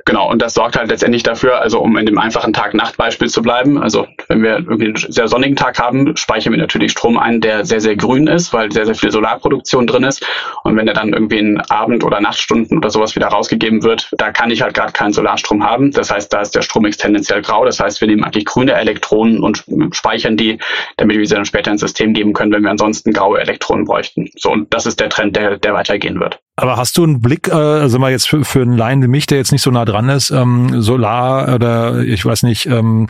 Genau, 0.07 0.31
und 0.31 0.43
das 0.43 0.53
sorgt 0.53 0.77
halt 0.77 0.91
letztendlich 0.91 1.23
dafür, 1.23 1.61
also 1.63 1.81
um 1.81 1.97
in 1.97 2.05
dem 2.05 2.19
einfachen 2.19 2.53
Tag-Nacht-Beispiel 2.53 3.29
zu 3.29 3.41
bleiben, 3.41 3.81
also 3.81 4.07
wenn 4.29 4.43
wir 4.43 4.59
irgendwie 4.59 4.87
einen 4.87 4.97
sehr 4.97 5.29
sonnigen 5.29 5.57
Tag 5.57 5.79
haben, 5.79 6.15
speichern 6.17 6.53
wir 6.53 6.61
natürlich 6.61 6.93
Strom 6.93 7.19
ein, 7.19 7.41
der 7.41 7.65
sehr, 7.65 7.81
sehr 7.81 7.97
grün 7.97 8.27
ist, 8.27 8.53
weil 8.53 8.71
sehr, 8.71 8.85
sehr 8.85 8.95
viel 8.95 9.11
Solarproduktion 9.11 9.87
drin 9.87 10.05
ist. 10.05 10.27
Und 10.63 10.77
wenn 10.77 10.85
der 10.85 10.95
dann 10.95 11.15
irgendwie 11.15 11.39
in 11.39 11.61
Abend- 11.71 12.05
oder 12.05 12.21
Nachtstunden 12.21 12.77
oder 12.77 12.91
sowas 12.91 13.17
wieder 13.17 13.29
rausgegeben 13.29 13.83
wird, 13.83 14.11
da 14.13 14.31
kann 14.31 14.51
ich 14.51 14.61
halt 14.61 14.75
gerade 14.75 14.93
keinen 14.93 15.15
Solarstrom 15.15 15.65
haben. 15.65 15.91
Das 15.91 16.11
heißt, 16.11 16.31
da 16.31 16.43
ist 16.43 16.55
der 16.55 16.63
Stromix 16.63 16.99
tendenziell 16.99 17.41
grau. 17.41 17.65
Das 17.65 17.81
heißt, 17.81 18.03
wir 18.03 18.09
nehmen 18.09 18.25
eigentlich 18.25 18.45
grüne 18.45 18.75
Elektronen 18.75 19.43
und 19.43 19.65
speichern 19.93 20.37
die, 20.37 20.59
damit 20.99 21.17
wir 21.17 21.27
sie 21.27 21.35
dann 21.35 21.47
später 21.47 21.71
ins 21.71 21.81
System 21.81 22.13
geben 22.13 22.35
können, 22.35 22.53
wenn 22.53 22.63
wir 22.63 22.71
ansonsten 22.71 23.13
graue 23.13 23.41
Elektronen 23.41 23.87
bräuchten. 23.87 24.31
So, 24.37 24.51
und 24.51 24.73
das 24.75 24.85
ist 24.85 25.01
der 25.01 25.09
Trend, 25.09 25.35
der, 25.35 25.57
der 25.57 25.73
weitergehen 25.73 26.21
wird. 26.21 26.41
Aber 26.57 26.77
hast 26.77 26.97
du 26.97 27.03
einen 27.03 27.21
Blick, 27.21 27.49
äh, 27.49 27.53
also 27.53 27.99
mal 27.99 28.13
jetzt 28.13 28.29
für, 28.29 28.45
für 28.45 28.63
einen 28.63 28.77
Laien 28.77 29.03
wie 29.03 29.09
mich, 29.09 29.27
der 29.27 29.39
jetzt 29.39 29.51
nicht 29.51 29.63
so 29.63 29.71
nah 29.71 29.85
dran 29.85 30.09
ist, 30.09 30.31
ähm, 30.31 30.81
Solar 30.83 31.53
oder 31.53 32.01
ich 32.01 32.25
weiß 32.25 32.45
nicht, 32.45 32.67
ähm, 32.67 33.09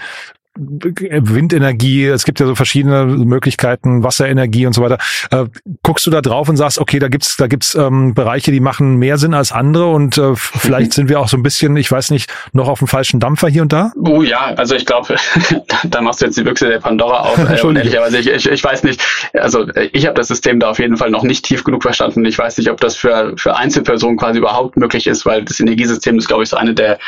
Windenergie, 0.56 2.06
es 2.06 2.24
gibt 2.24 2.38
ja 2.38 2.46
so 2.46 2.54
verschiedene 2.54 3.06
Möglichkeiten, 3.06 4.04
Wasserenergie 4.04 4.66
und 4.66 4.72
so 4.72 4.82
weiter. 4.82 4.98
Äh, 5.30 5.46
guckst 5.82 6.06
du 6.06 6.10
da 6.10 6.20
drauf 6.20 6.48
und 6.48 6.56
sagst, 6.56 6.78
okay, 6.78 7.00
da 7.00 7.08
gibt's 7.08 7.36
da 7.36 7.48
gibt's 7.48 7.74
ähm, 7.74 8.14
Bereiche, 8.14 8.52
die 8.52 8.60
machen 8.60 8.96
mehr 8.96 9.18
Sinn 9.18 9.34
als 9.34 9.50
andere 9.50 9.88
und 9.88 10.16
äh, 10.16 10.34
vielleicht 10.36 10.92
sind 10.92 11.08
wir 11.08 11.18
auch 11.18 11.28
so 11.28 11.36
ein 11.36 11.42
bisschen, 11.42 11.76
ich 11.76 11.90
weiß 11.90 12.10
nicht, 12.10 12.32
noch 12.52 12.68
auf 12.68 12.78
dem 12.78 12.88
falschen 12.88 13.18
Dampfer 13.18 13.48
hier 13.48 13.62
und 13.62 13.72
da? 13.72 13.92
Oh 13.96 14.22
ja, 14.22 14.54
also 14.56 14.76
ich 14.76 14.86
glaube, 14.86 15.16
da 15.84 16.00
machst 16.00 16.20
du 16.20 16.26
jetzt 16.26 16.38
die 16.38 16.44
Büchse 16.44 16.68
der 16.68 16.78
Pandora 16.78 17.20
auf. 17.20 17.38
Äh, 17.38 17.56
ehrlicherweise, 17.56 18.18
ich, 18.18 18.28
ich, 18.28 18.48
ich 18.48 18.62
weiß 18.62 18.84
nicht, 18.84 19.02
also 19.34 19.66
äh, 19.68 19.90
ich 19.92 20.06
habe 20.06 20.14
das 20.14 20.28
System 20.28 20.60
da 20.60 20.70
auf 20.70 20.78
jeden 20.78 20.96
Fall 20.96 21.10
noch 21.10 21.24
nicht 21.24 21.44
tief 21.44 21.64
genug 21.64 21.82
verstanden. 21.82 22.24
Ich 22.24 22.38
weiß 22.38 22.58
nicht, 22.58 22.70
ob 22.70 22.80
das 22.80 22.96
für, 22.96 23.34
für 23.36 23.56
Einzelpersonen 23.56 24.16
quasi 24.16 24.38
überhaupt 24.38 24.76
möglich 24.76 25.08
ist, 25.08 25.26
weil 25.26 25.44
das 25.44 25.58
Energiesystem 25.58 26.16
ist, 26.16 26.28
glaube 26.28 26.44
ich, 26.44 26.48
so 26.48 26.56
eine 26.56 26.74
der, 26.74 26.98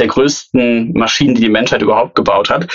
der 0.00 0.08
größten 0.08 0.92
Maschinen, 0.94 1.36
die 1.36 1.42
die 1.42 1.48
Menschheit 1.48 1.82
überhaupt 1.82 2.16
gebaut 2.16 2.50
hat. 2.50 2.66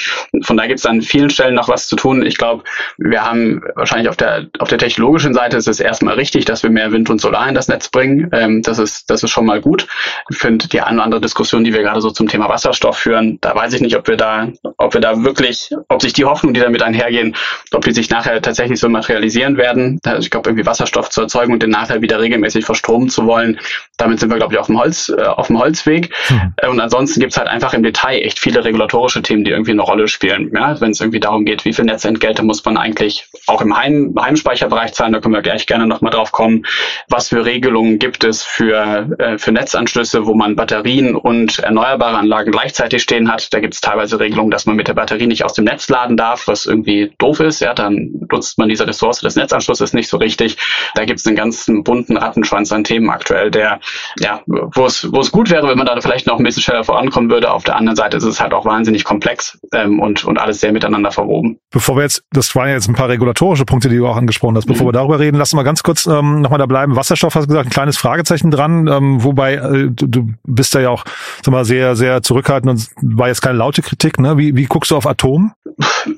Von 0.44 0.58
da 0.58 0.68
gibt 0.68 0.80
es 0.80 0.86
an 0.86 1.02
vielen 1.02 1.30
Stellen 1.30 1.56
noch 1.56 1.70
was 1.70 1.88
zu 1.88 1.96
tun. 1.96 2.26
Ich 2.26 2.38
glaube, 2.38 2.64
wir 2.98 3.24
haben 3.24 3.62
wahrscheinlich 3.76 4.10
auf 4.10 4.18
der 4.18 4.48
auf 4.60 4.70
der 4.70 4.78
technologischen 4.78 5.34
Seite 5.34 5.58
ist 5.58 5.68
es 5.68 5.80
erstmal 5.80 6.16
richtig, 6.16 6.46
dass 6.46 6.64
wir 6.64 6.70
mehr 6.70 6.92
Wind 6.92 7.10
und 7.10 7.20
Solar 7.20 7.48
in 7.48 7.56
das 7.56 7.68
Netz 7.68 7.90
bringen. 7.90 8.30
Ähm, 8.32 8.62
das 8.62 8.80
ist 8.80 9.10
das 9.10 9.24
ist 9.24 9.32
schon 9.32 9.46
mal 9.46 9.62
gut. 9.62 9.88
Ich 10.30 10.38
finde 10.38 10.68
die 10.68 10.82
eine 10.82 10.96
oder 10.96 11.04
andere 11.04 11.22
Diskussion, 11.22 11.64
die 11.64 11.74
wir 11.74 11.82
gerade 11.82 12.02
so 12.02 12.12
zum 12.12 12.28
Thema 12.28 12.50
Wasserstoff 12.50 12.98
führen, 12.98 13.40
da 13.42 13.56
weiß 13.56 13.74
ich 13.74 13.82
nicht, 13.82 13.98
ob 13.98 14.08
wir 14.08 14.18
da 14.18 14.48
ob 14.78 14.94
wir 14.94 15.02
da 15.02 15.24
wirklich, 15.24 15.72
ob 15.90 16.02
sich 16.02 16.14
die 16.14 16.26
Hoffnung, 16.26 16.54
die 16.54 16.60
damit 16.60 16.82
einhergehen, 16.82 17.36
ob 17.74 17.84
die 17.84 17.94
sich 17.94 18.10
nachher 18.10 18.42
tatsächlich 18.42 18.80
so 18.80 18.90
materialisieren 18.90 19.58
werden. 19.58 20.00
Also 20.06 20.20
ich 20.20 20.30
glaube, 20.30 20.50
irgendwie 20.50 20.66
Wasserstoff 20.66 21.10
zu 21.10 21.22
erzeugen 21.22 21.54
und 21.54 21.64
den 21.64 21.70
nachher 21.70 22.02
wieder 22.02 22.20
regelmäßig 22.20 22.66
verstromen 22.66 23.10
zu 23.10 23.26
wollen, 23.26 23.60
damit 23.98 24.20
sind 24.20 24.30
wir 24.30 24.38
glaube 24.38 24.54
ich 24.54 24.60
auf 24.60 24.68
dem 24.68 24.80
Holz 24.80 25.10
äh, 25.10 25.22
auf 25.24 25.48
dem 25.48 25.60
Holzweg. 25.60 26.14
Mhm. 26.30 26.54
Und 26.70 26.80
ansonsten 26.80 27.20
gibt 27.20 27.34
es 27.34 27.38
halt 27.38 27.48
einfach 27.48 27.74
im 27.74 27.84
Detail 27.84 28.20
echt 28.22 28.40
viele 28.40 28.64
regulatorische 28.64 29.22
Themen, 29.22 29.44
die 29.44 29.52
irgendwie 29.52 29.72
eine 29.72 29.82
Rolle 29.82 30.08
spielen. 30.12 30.52
Ja, 30.54 30.80
wenn 30.80 30.92
es 30.92 31.00
irgendwie 31.00 31.20
darum 31.20 31.46
geht, 31.46 31.66
wie 31.66 31.74
viel 31.74 31.86
Netzentgelte 31.86 32.44
muss 32.44 32.64
man 32.66 32.78
eigentlich 32.78 33.28
auch 33.48 33.62
im 33.62 33.76
Heim, 33.76 34.14
Heimspeicherbereich 34.20 34.94
zahlen, 34.94 35.14
da 35.14 35.20
können 35.20 35.34
wir 35.34 35.42
gleich 35.42 35.66
gerne 35.66 35.88
nochmal 35.88 36.12
drauf 36.12 36.32
kommen. 36.32 36.66
Was 37.10 37.30
für 37.30 37.46
Regelungen 37.46 38.00
gibt 38.00 38.24
es 38.24 38.44
für, 38.44 39.10
äh, 39.20 39.38
für 39.38 39.52
Netzanschlüsse, 39.52 40.26
wo 40.26 40.34
man 40.34 40.56
Batterien 40.56 41.16
und 41.16 41.60
erneuerbare 41.60 42.18
Anlagen 42.18 42.52
gleichzeitig 42.52 43.02
stehen 43.02 43.32
hat? 43.32 43.54
Da 43.54 43.60
gibt 43.60 43.74
es 43.74 43.82
teilweise 43.82 44.20
Regelungen, 44.20 44.52
dass 44.52 44.66
man 44.66 44.76
mit 44.76 44.88
der 44.88 44.94
Batterie 44.94 45.28
nicht 45.28 45.44
aus 45.44 45.54
dem 45.54 45.66
Netz 45.66 45.90
laden 45.90 46.18
darf, 46.18 46.48
was 46.48 46.66
irgendwie 46.66 47.14
doof 47.18 47.40
ist. 47.40 47.62
Ja, 47.62 47.74
dann 47.74 48.12
nutzt 48.32 48.58
man 48.58 48.70
diese 48.70 48.88
Ressource 48.88 49.20
des 49.20 49.36
Netzanschlusses 49.36 49.94
nicht 49.94 50.08
so 50.08 50.18
richtig. 50.18 50.58
Da 50.96 51.06
gibt 51.06 51.20
es 51.20 51.28
einen 51.28 51.36
ganzen 51.36 51.84
bunten 51.84 52.18
Rattenschwanz 52.18 52.72
an 52.72 52.84
Themen 52.84 53.10
aktuell, 53.10 53.52
der, 53.52 53.80
ja, 54.20 54.42
wo 54.46 54.86
es, 54.86 55.32
gut 55.32 55.50
wäre, 55.50 55.68
wenn 55.68 55.78
man 55.78 55.88
da 55.88 56.00
vielleicht 56.02 56.28
noch 56.28 56.38
ein 56.38 56.44
bisschen 56.44 56.64
schneller 56.64 56.84
vorankommen 56.84 57.30
würde. 57.30 57.52
Auf 57.52 57.64
der 57.64 57.76
anderen 57.76 57.96
Seite 57.96 58.18
ist 58.18 58.24
es 58.24 58.42
halt 58.42 58.54
auch 58.54 58.66
wahnsinnig 58.66 59.04
komplex 59.04 59.60
ähm, 59.74 60.00
und, 60.02 60.26
und 60.26 60.40
alles 60.40 60.60
sehr 60.60 60.72
miteinander 60.72 61.12
verwoben. 61.12 61.60
Bevor 61.70 61.96
wir 61.96 62.02
jetzt, 62.02 62.24
das 62.32 62.56
waren 62.56 62.70
jetzt 62.70 62.90
ein 62.90 62.96
paar 62.96 63.08
regulatorische 63.08 63.66
Punkte, 63.66 63.88
die 63.88 63.98
du 63.98 64.08
auch 64.08 64.18
angesprochen 64.18 64.58
hast. 64.58 64.66
Bevor 64.66 64.86
mhm. 64.86 64.90
wir 64.90 64.94
darüber 64.94 65.20
reden, 65.20 65.38
lass 65.38 65.54
mal 65.54 65.62
ganz 65.62 65.84
kurz 65.84 66.08
ähm, 66.08 66.42
nochmal 66.42 66.58
da 66.58 66.66
bleiben. 66.66 66.96
Wasserstoff 66.96 67.36
hast 67.36 67.44
du 67.44 67.50
gesagt, 67.50 67.68
ein 67.68 67.72
kleines 67.72 67.98
Fragezeichen 67.98 68.50
dran, 68.50 68.88
ähm, 68.88 69.24
wobei 69.24 69.56
äh, 69.56 69.90
du, 69.92 70.08
du 70.08 70.34
bist 70.44 70.74
da 70.74 70.80
ja 70.80 70.90
auch 70.90 71.06
sag 71.46 71.52
mal, 71.52 71.66
sehr, 71.66 71.96
sehr 71.96 72.24
zurückhaltend 72.24 72.72
und 72.72 73.18
war 73.18 73.28
jetzt 73.28 73.42
keine 73.42 73.60
laute 73.60 73.84
Kritik. 73.84 74.20
Ne? 74.20 74.38
Wie, 74.38 74.56
wie 74.56 74.66
guckst 74.66 74.90
du 74.90 74.98
auf 74.98 75.06
Atom? 75.06 75.54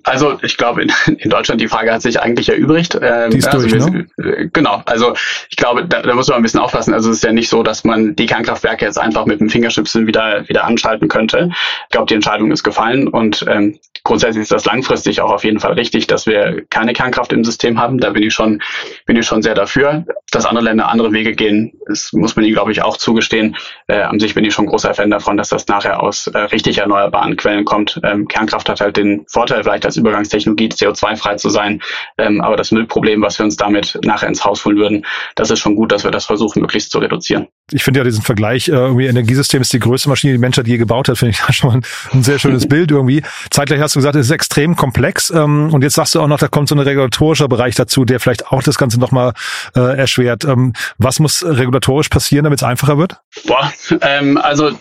Also 0.04 0.38
ich 0.42 0.58
glaube, 0.58 0.84
in, 0.84 0.92
in 1.18 1.30
Deutschland 1.30 1.62
die 1.62 1.68
Frage 1.68 1.92
hat 1.92 2.02
sich 2.02 2.22
eigentlich 2.22 2.50
erübrigt. 2.50 2.98
Ähm, 3.02 3.32
die 3.32 3.38
ist 3.38 3.48
also 3.48 3.68
durch, 3.68 3.86
ne? 3.86 4.08
Genau, 4.54 4.82
also 4.86 5.14
ich 5.50 5.58
glaube, 5.58 5.86
da, 5.86 6.02
da 6.02 6.14
muss 6.16 6.28
man 6.28 6.38
ein 6.38 6.44
bisschen 6.44 6.60
aufpassen. 6.60 6.94
Also 6.94 7.10
es 7.10 7.18
ist 7.18 7.24
ja 7.24 7.32
nicht 7.32 7.50
so, 7.50 7.64
dass 7.64 7.84
man 7.84 8.16
die 8.16 8.26
Kernkraftwerke 8.26 8.86
jetzt 8.86 8.98
einfach 8.98 9.26
mit 9.26 9.40
dem 9.40 9.50
Fingerschnipsel 9.50 10.08
wieder, 10.08 10.48
wieder 10.48 10.66
anschalten 10.66 11.08
könnte. 11.08 11.50
Ich 11.86 11.92
glaube, 11.92 12.08
die 12.08 12.16
Entscheidung 12.16 12.52
ist 12.52 12.64
gefallen 12.64 13.08
und 13.08 13.46
ähm, 13.48 13.80
grundsätzlich 14.04 14.44
ist 14.44 14.52
das 14.52 14.66
langfristig 14.66 15.22
auch 15.22 15.32
auf 15.32 15.44
jeden 15.44 15.60
Fall 15.60 15.74
richtig, 15.74 16.08
dass 16.08 16.26
wir 16.26 16.64
keine 16.70 16.94
Kernkraft 16.94 17.34
im 17.34 17.44
System 17.44 17.80
haben. 17.80 18.00
Da 18.00 18.12
bin 18.12 18.24
ich 18.24 18.34
schon, 18.34 18.62
bin 19.06 19.16
ich 19.16 19.26
schon 19.26 19.42
sehr 19.42 19.56
dafür. 19.56 20.06
Dass 20.34 20.48
andere 20.48 20.66
Länder 20.66 20.90
andere 20.90 21.12
Wege 21.12 21.34
gehen, 21.34 21.74
das 21.86 22.12
muss 22.12 22.36
man 22.36 22.44
ihnen, 22.44 22.56
glaube 22.56 22.72
ich, 22.72 22.82
auch 22.82 22.98
zugestehen. 22.98 23.56
Äh, 23.88 24.02
an 24.02 24.20
sich 24.20 24.34
bin 24.34 24.44
ich 24.44 24.54
schon 24.54 24.66
großer 24.66 24.96
Fan 24.96 25.12
davon, 25.12 25.38
dass 25.38 25.50
das 25.50 25.68
nachher 25.68 26.02
aus 26.02 26.26
äh, 26.26 26.38
richtig 26.38 26.80
erneuerbaren 26.80 27.38
Quellen 27.38 27.66
kommt. 27.66 28.02
Ähm, 28.04 28.28
Kernkraft 28.28 28.68
hat 28.68 28.82
halt 28.82 28.98
den 28.98 29.26
Vorteil, 29.28 29.64
vielleicht 29.64 29.86
als 29.86 29.96
Übergangstechnologie 29.96 30.70
CO2-frei 30.70 31.36
zu 31.36 31.50
sein. 31.50 31.84
Ähm, 32.18 32.42
aber 32.42 32.58
das 32.58 32.72
Müllproblem, 32.72 33.22
was 33.22 33.38
wir 33.38 33.46
uns 33.46 33.58
damit 33.58 34.00
nachher 34.04 34.28
ins 34.28 34.44
Haus 34.44 34.66
holen 34.66 34.78
würden, 34.78 35.06
das 35.36 35.52
ist 35.52 35.60
schon 35.60 35.76
gut, 35.76 35.92
dass 35.92 36.04
wir 36.04 36.10
das 36.10 36.26
versuchen, 36.26 36.62
möglichst 36.62 36.90
zu 36.90 36.98
reduzieren. 36.98 37.48
Ich 37.72 37.84
finde 37.84 38.02
ja 38.02 38.04
diesen 38.04 38.24
Vergleich, 38.24 38.68
äh, 38.68 38.74
irgendwie 38.74 39.06
Energiesystem 39.06 39.62
ist 39.62 39.72
die 39.72 39.80
größte 39.80 40.10
Maschine, 40.10 40.34
die 40.34 40.40
Menschheit 40.40 40.68
je 40.68 40.78
gebaut 40.78 41.08
hat, 41.08 41.18
finde 41.18 41.32
ich 41.32 41.42
da 41.48 41.54
schon 41.54 41.72
ein, 41.72 41.86
ein 42.12 42.24
sehr 42.24 42.38
schönes 42.38 42.68
Bild 42.68 42.92
irgendwie. 42.92 43.24
Zeitgleich 43.52 43.80
hast 43.80 43.96
du 43.96 44.00
gesagt, 44.00 44.16
es 44.16 44.26
ist 44.26 44.32
extrem 44.32 44.76
komplex. 44.76 45.30
Ähm, 45.30 45.74
und 45.74 45.82
jetzt 45.82 45.96
sagst 45.96 46.14
du 46.16 46.22
auch 46.22 46.28
noch, 46.28 46.40
da 46.40 46.50
kommt 46.50 46.68
so 46.68 46.76
ein 46.76 46.80
regulatorischer 46.80 47.48
Bereich 47.48 47.76
dazu, 47.76 48.04
der 48.04 48.20
vielleicht 48.20 48.48
auch 48.48 48.62
das 48.64 48.78
Ganze 48.78 49.00
nochmal 49.00 49.34
äh, 49.76 49.98
erschwert. 49.98 50.44
Ähm, 50.44 50.74
was 50.98 51.20
muss 51.20 51.44
regulatorisch 51.44 52.10
passieren, 52.10 52.44
damit 52.44 52.60
es 52.60 52.64
einfacher 52.64 52.98
wird? 52.98 53.18
Boah, 53.48 53.72
ähm, 54.02 54.38
also 54.38 54.72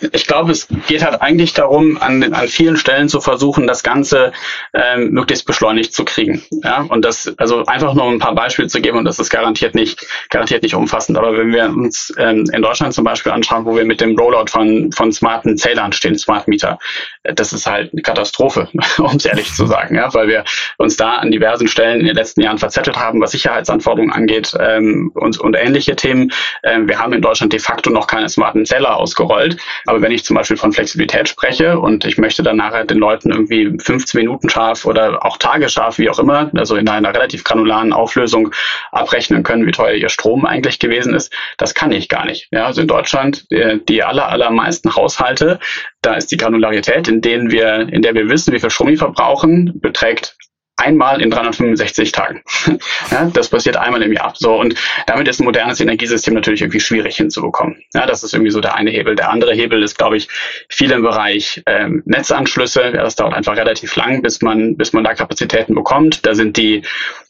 ich 0.00 0.26
glaube, 0.26 0.52
es 0.52 0.68
geht 0.86 1.04
halt 1.04 1.22
eigentlich 1.22 1.54
darum, 1.54 1.96
an, 2.00 2.34
an 2.34 2.48
vielen 2.48 2.76
Stellen 2.76 3.08
zu 3.08 3.20
versuchen, 3.20 3.66
das 3.66 3.82
Ganze 3.82 4.32
ähm, 4.74 5.10
möglichst 5.10 5.46
beschleunigt 5.46 5.94
zu 5.94 6.04
kriegen. 6.04 6.42
Ja, 6.62 6.82
und 6.82 7.04
das, 7.04 7.32
also 7.38 7.64
einfach 7.64 7.94
nur 7.94 8.04
ein 8.04 8.18
paar 8.18 8.34
Beispiele 8.34 8.68
zu 8.68 8.80
geben, 8.80 8.98
und 8.98 9.04
das 9.04 9.18
ist 9.18 9.30
garantiert 9.30 9.74
nicht, 9.74 10.06
garantiert 10.28 10.62
nicht 10.62 10.74
umfassend. 10.74 11.16
Aber 11.16 11.36
wenn 11.36 11.52
wir 11.52 11.66
uns 11.66 12.12
ähm, 12.18 12.44
in 12.52 12.62
Deutschland 12.62 12.94
zum 12.94 13.04
Beispiel 13.04 13.32
anschauen, 13.32 13.64
wo 13.64 13.76
wir 13.76 13.84
mit 13.84 14.00
dem 14.00 14.18
Rollout 14.18 14.50
von, 14.50 14.92
von 14.92 15.12
smarten 15.12 15.56
Zählern 15.56 15.92
stehen, 15.92 16.18
Smart 16.18 16.46
Meter, 16.48 16.78
äh, 17.22 17.34
das 17.34 17.52
ist 17.52 17.66
halt 17.66 17.92
eine 17.92 18.02
Katastrophe, 18.02 18.68
um 18.98 19.16
es 19.16 19.24
ehrlich 19.24 19.52
zu 19.54 19.66
sagen, 19.66 19.96
ja, 19.96 20.12
weil 20.12 20.28
wir 20.28 20.44
uns 20.76 20.96
da 20.96 21.16
an 21.16 21.30
diversen 21.30 21.68
Stellen 21.68 22.00
in 22.00 22.06
den 22.06 22.16
letzten 22.16 22.42
Jahren 22.42 22.58
verzettelt 22.58 22.98
haben, 22.98 23.20
was 23.20 23.30
Sicherheitsanforderungen 23.30 24.12
angeht 24.12 24.54
ähm, 24.60 25.10
und, 25.14 25.38
und 25.40 25.54
ähnliche 25.54 25.96
Themen. 25.96 26.32
Ähm, 26.62 26.88
wir 26.88 26.98
haben 26.98 27.14
in 27.14 27.22
Deutschland 27.22 27.52
de 27.52 27.60
facto 27.60 27.90
noch 27.90 28.06
keine 28.06 28.28
smarten 28.28 28.66
Zähler 28.66 28.96
ausgerollt. 28.96 29.56
Aber 29.86 30.02
wenn 30.02 30.12
ich 30.12 30.24
zum 30.24 30.36
Beispiel 30.36 30.56
von 30.56 30.72
Flexibilität 30.72 31.28
spreche 31.28 31.78
und 31.78 32.04
ich 32.04 32.18
möchte 32.18 32.42
dann 32.42 32.56
nachher 32.56 32.84
den 32.84 32.98
Leuten 32.98 33.30
irgendwie 33.30 33.76
15 33.78 34.20
Minuten 34.20 34.48
scharf 34.48 34.84
oder 34.84 35.24
auch 35.24 35.36
tagesscharf, 35.36 35.98
wie 35.98 36.10
auch 36.10 36.18
immer, 36.18 36.50
also 36.54 36.76
in 36.76 36.88
einer 36.88 37.14
relativ 37.14 37.44
granularen 37.44 37.92
Auflösung 37.92 38.52
abrechnen 38.92 39.42
können, 39.42 39.66
wie 39.66 39.72
teuer 39.72 39.94
ihr 39.94 40.08
Strom 40.08 40.44
eigentlich 40.44 40.78
gewesen 40.78 41.14
ist, 41.14 41.32
das 41.56 41.74
kann 41.74 41.92
ich 41.92 42.08
gar 42.08 42.26
nicht. 42.26 42.48
Ja, 42.50 42.66
also 42.66 42.80
in 42.80 42.88
Deutschland, 42.88 43.50
die, 43.50 43.80
die 43.88 44.02
aller, 44.02 44.28
allermeisten 44.28 44.94
Haushalte, 44.94 45.58
da 46.02 46.14
ist 46.14 46.30
die 46.30 46.36
Granularität, 46.36 47.08
in 47.08 47.20
denen 47.20 47.50
wir, 47.50 47.88
in 47.88 48.02
der 48.02 48.14
wir 48.14 48.28
wissen, 48.28 48.52
wie 48.52 48.60
viel 48.60 48.70
Strom 48.70 48.88
wir 48.88 48.98
verbrauchen, 48.98 49.72
beträgt 49.80 50.36
einmal 50.76 51.22
in 51.22 51.30
365 51.30 52.12
Tagen. 52.12 52.42
ja, 53.10 53.30
das 53.32 53.48
passiert 53.48 53.76
einmal 53.76 54.02
im 54.02 54.12
Jahr. 54.12 54.34
So 54.36 54.58
und 54.58 54.74
damit 55.06 55.26
ist 55.28 55.40
ein 55.40 55.44
modernes 55.44 55.80
Energiesystem 55.80 56.34
natürlich 56.34 56.62
irgendwie 56.62 56.80
schwierig 56.80 57.16
hinzubekommen. 57.16 57.82
Ja, 57.94 58.06
das 58.06 58.22
ist 58.22 58.34
irgendwie 58.34 58.50
so 58.50 58.60
der 58.60 58.74
eine 58.74 58.90
Hebel. 58.90 59.16
Der 59.16 59.30
andere 59.30 59.54
Hebel 59.54 59.82
ist, 59.82 59.96
glaube 59.96 60.16
ich, 60.16 60.28
viel 60.68 60.90
im 60.90 61.02
Bereich 61.02 61.62
ähm, 61.66 62.02
Netzanschlüsse. 62.04 62.82
Ja, 62.82 63.02
das 63.02 63.16
dauert 63.16 63.34
einfach 63.34 63.56
relativ 63.56 63.96
lang, 63.96 64.22
bis 64.22 64.42
man 64.42 64.76
bis 64.76 64.92
man 64.92 65.04
da 65.04 65.14
Kapazitäten 65.14 65.74
bekommt. 65.74 66.26
Da 66.26 66.34
sind 66.34 66.56
die 66.56 66.82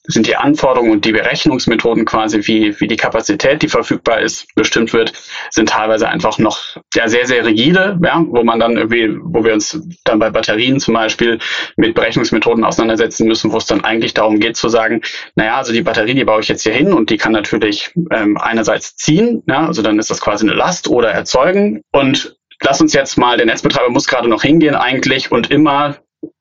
sind 0.09 0.27
die 0.27 0.37
Anforderungen 0.37 0.93
und 0.93 1.05
die 1.05 1.13
Berechnungsmethoden 1.13 2.05
quasi, 2.05 2.47
wie, 2.47 2.79
wie 2.81 2.87
die 2.87 2.97
Kapazität, 2.97 3.63
die 3.63 3.69
verfügbar 3.69 4.21
ist, 4.21 4.47
bestimmt 4.55 4.93
wird, 4.93 5.13
sind 5.51 5.69
teilweise 5.69 6.09
einfach 6.09 6.39
noch 6.39 6.61
ja, 6.95 7.09
sehr, 7.09 7.27
sehr 7.27 7.45
rigide, 7.45 7.99
ja, 8.03 8.25
wo 8.27 8.43
man 8.43 8.61
dann 8.61 8.77
irgendwie, 8.77 9.17
wo 9.23 9.45
wir 9.45 9.55
uns 9.55 9.81
dann 10.05 10.19
bei 10.19 10.31
Batterien 10.31 10.81
zum 10.81 10.95
Beispiel 10.95 11.39
mit 11.77 11.95
Berechnungsmethoden 11.95 12.65
auseinandersetzen 12.65 13.27
müssen, 13.27 13.53
wo 13.53 13.59
es 13.59 13.67
dann 13.67 13.85
eigentlich 13.85 14.15
darum 14.15 14.41
geht 14.41 14.57
zu 14.57 14.69
sagen, 14.69 15.03
naja, 15.35 15.57
also 15.57 15.73
die 15.73 15.83
Batterie, 15.83 16.15
die 16.15 16.25
baue 16.25 16.41
ich 16.41 16.49
jetzt 16.49 16.63
hier 16.63 16.75
hin 16.75 16.93
und 16.93 17.11
die 17.11 17.17
kann 17.17 17.33
natürlich 17.33 17.93
ähm, 18.11 18.37
einerseits 18.37 18.97
ziehen, 18.97 19.43
ja, 19.49 19.67
also 19.67 19.83
dann 19.83 19.99
ist 19.99 20.11
das 20.11 20.21
quasi 20.21 20.47
eine 20.47 20.57
Last 20.57 20.89
oder 20.89 21.11
erzeugen. 21.11 21.83
Und 21.93 22.37
lass 22.63 22.81
uns 22.81 22.93
jetzt 22.93 23.17
mal, 23.19 23.37
der 23.37 23.47
Netzbetreiber 23.47 23.91
muss 23.91 24.07
gerade 24.07 24.29
noch 24.29 24.43
hingehen 24.43 24.75
eigentlich 24.75 25.31
und 25.33 25.51
immer 25.51 25.97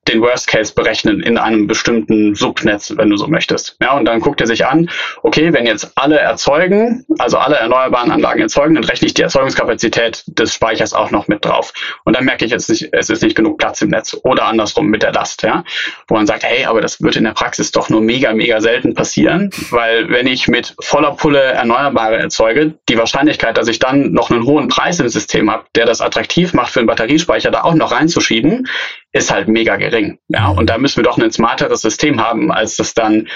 den 0.08 0.22
Worst 0.22 0.48
Case 0.48 0.74
berechnen 0.74 1.22
in 1.22 1.38
einem 1.38 1.68
bestimmten 1.68 2.36
Subnetz, 2.36 2.94
wenn 2.96 3.10
du 3.10 3.18
so 3.18 3.28
möchtest. 3.28 3.78
Ja, 3.82 3.98
und 3.98 4.06
dann 4.06 4.20
guckt 4.20 4.42
er 4.42 4.48
sich 4.48 4.66
an, 4.66 4.90
okay, 5.24 5.52
wenn 5.54 5.66
jetzt 5.66 5.92
alle 5.96 6.20
erzeugen, 6.20 7.06
also 7.18 7.38
alle 7.38 7.56
erneuerbaren 7.56 8.12
Anlagen 8.12 8.42
erzeugen, 8.42 8.76
dann 8.76 8.84
rechne 8.84 9.08
ich 9.08 9.14
die 9.14 9.24
Erzeugungskapazität 9.24 10.24
des 10.28 10.54
Speichers 10.54 10.94
auch 10.94 11.12
noch 11.12 11.28
mit 11.28 11.44
drauf. 11.46 11.74
Und 12.04 12.16
dann 12.16 12.26
merke 12.26 12.46
ich 12.46 12.52
jetzt 12.52 12.70
nicht, 12.70 12.90
es 12.92 13.10
ist 13.10 13.24
nicht 13.24 13.36
genug 13.36 13.58
Platz 13.58 13.82
im 13.82 13.90
Netz 13.90 14.16
oder 14.24 14.46
andersrum 14.46 14.88
mit 14.88 15.04
der 15.04 15.14
Last, 15.14 15.42
ja, 15.44 15.64
wo 16.08 16.16
man 16.16 16.28
sagt, 16.28 16.44
hey, 16.44 16.66
aber 16.66 16.82
das 16.82 17.02
wird 17.02 17.16
in 17.16 17.24
der 17.24 17.32
Praxis 17.32 17.72
doch 17.72 17.90
nur 17.90 18.02
mega, 18.02 18.34
mega 18.34 18.62
selten 18.62 18.94
passieren, 18.94 19.50
weil 19.72 20.10
wenn 20.10 20.28
ich 20.28 20.48
mit 20.48 20.76
voller 20.80 21.12
Pulle 21.12 21.42
Erneuerbare 21.42 22.18
erzeuge, 22.18 22.76
die 22.90 22.98
Wahrscheinlichkeit, 22.98 23.58
dass 23.58 23.68
ich 23.68 23.80
dann 23.80 24.12
noch 24.12 24.30
einen 24.30 24.46
hohen 24.46 24.68
Preis 24.68 25.00
im 25.00 25.10
System 25.10 25.52
habe, 25.52 25.66
der 25.76 25.86
das 25.86 26.02
attraktiv 26.02 26.54
macht 26.54 26.72
für 26.72 26.80
einen 26.80 26.88
Batteriespeicher 26.88 27.52
da 27.52 27.64
auch 27.64 27.74
noch 27.74 27.92
reinzuschieben, 27.92 28.68
ist 29.16 29.32
halt 29.32 29.48
mega 29.48 29.78
gering. 29.78 30.20
Ja, 30.28 30.50
und 30.50 30.70
da 30.70 30.78
müssen 30.78 30.98
wir 30.98 31.04
doch 31.04 31.18
ein 31.18 31.32
smarteres 31.32 31.82
System 31.82 32.22
haben, 32.22 32.52
als 32.52 32.76
das 32.76 32.94
dann 32.94 33.30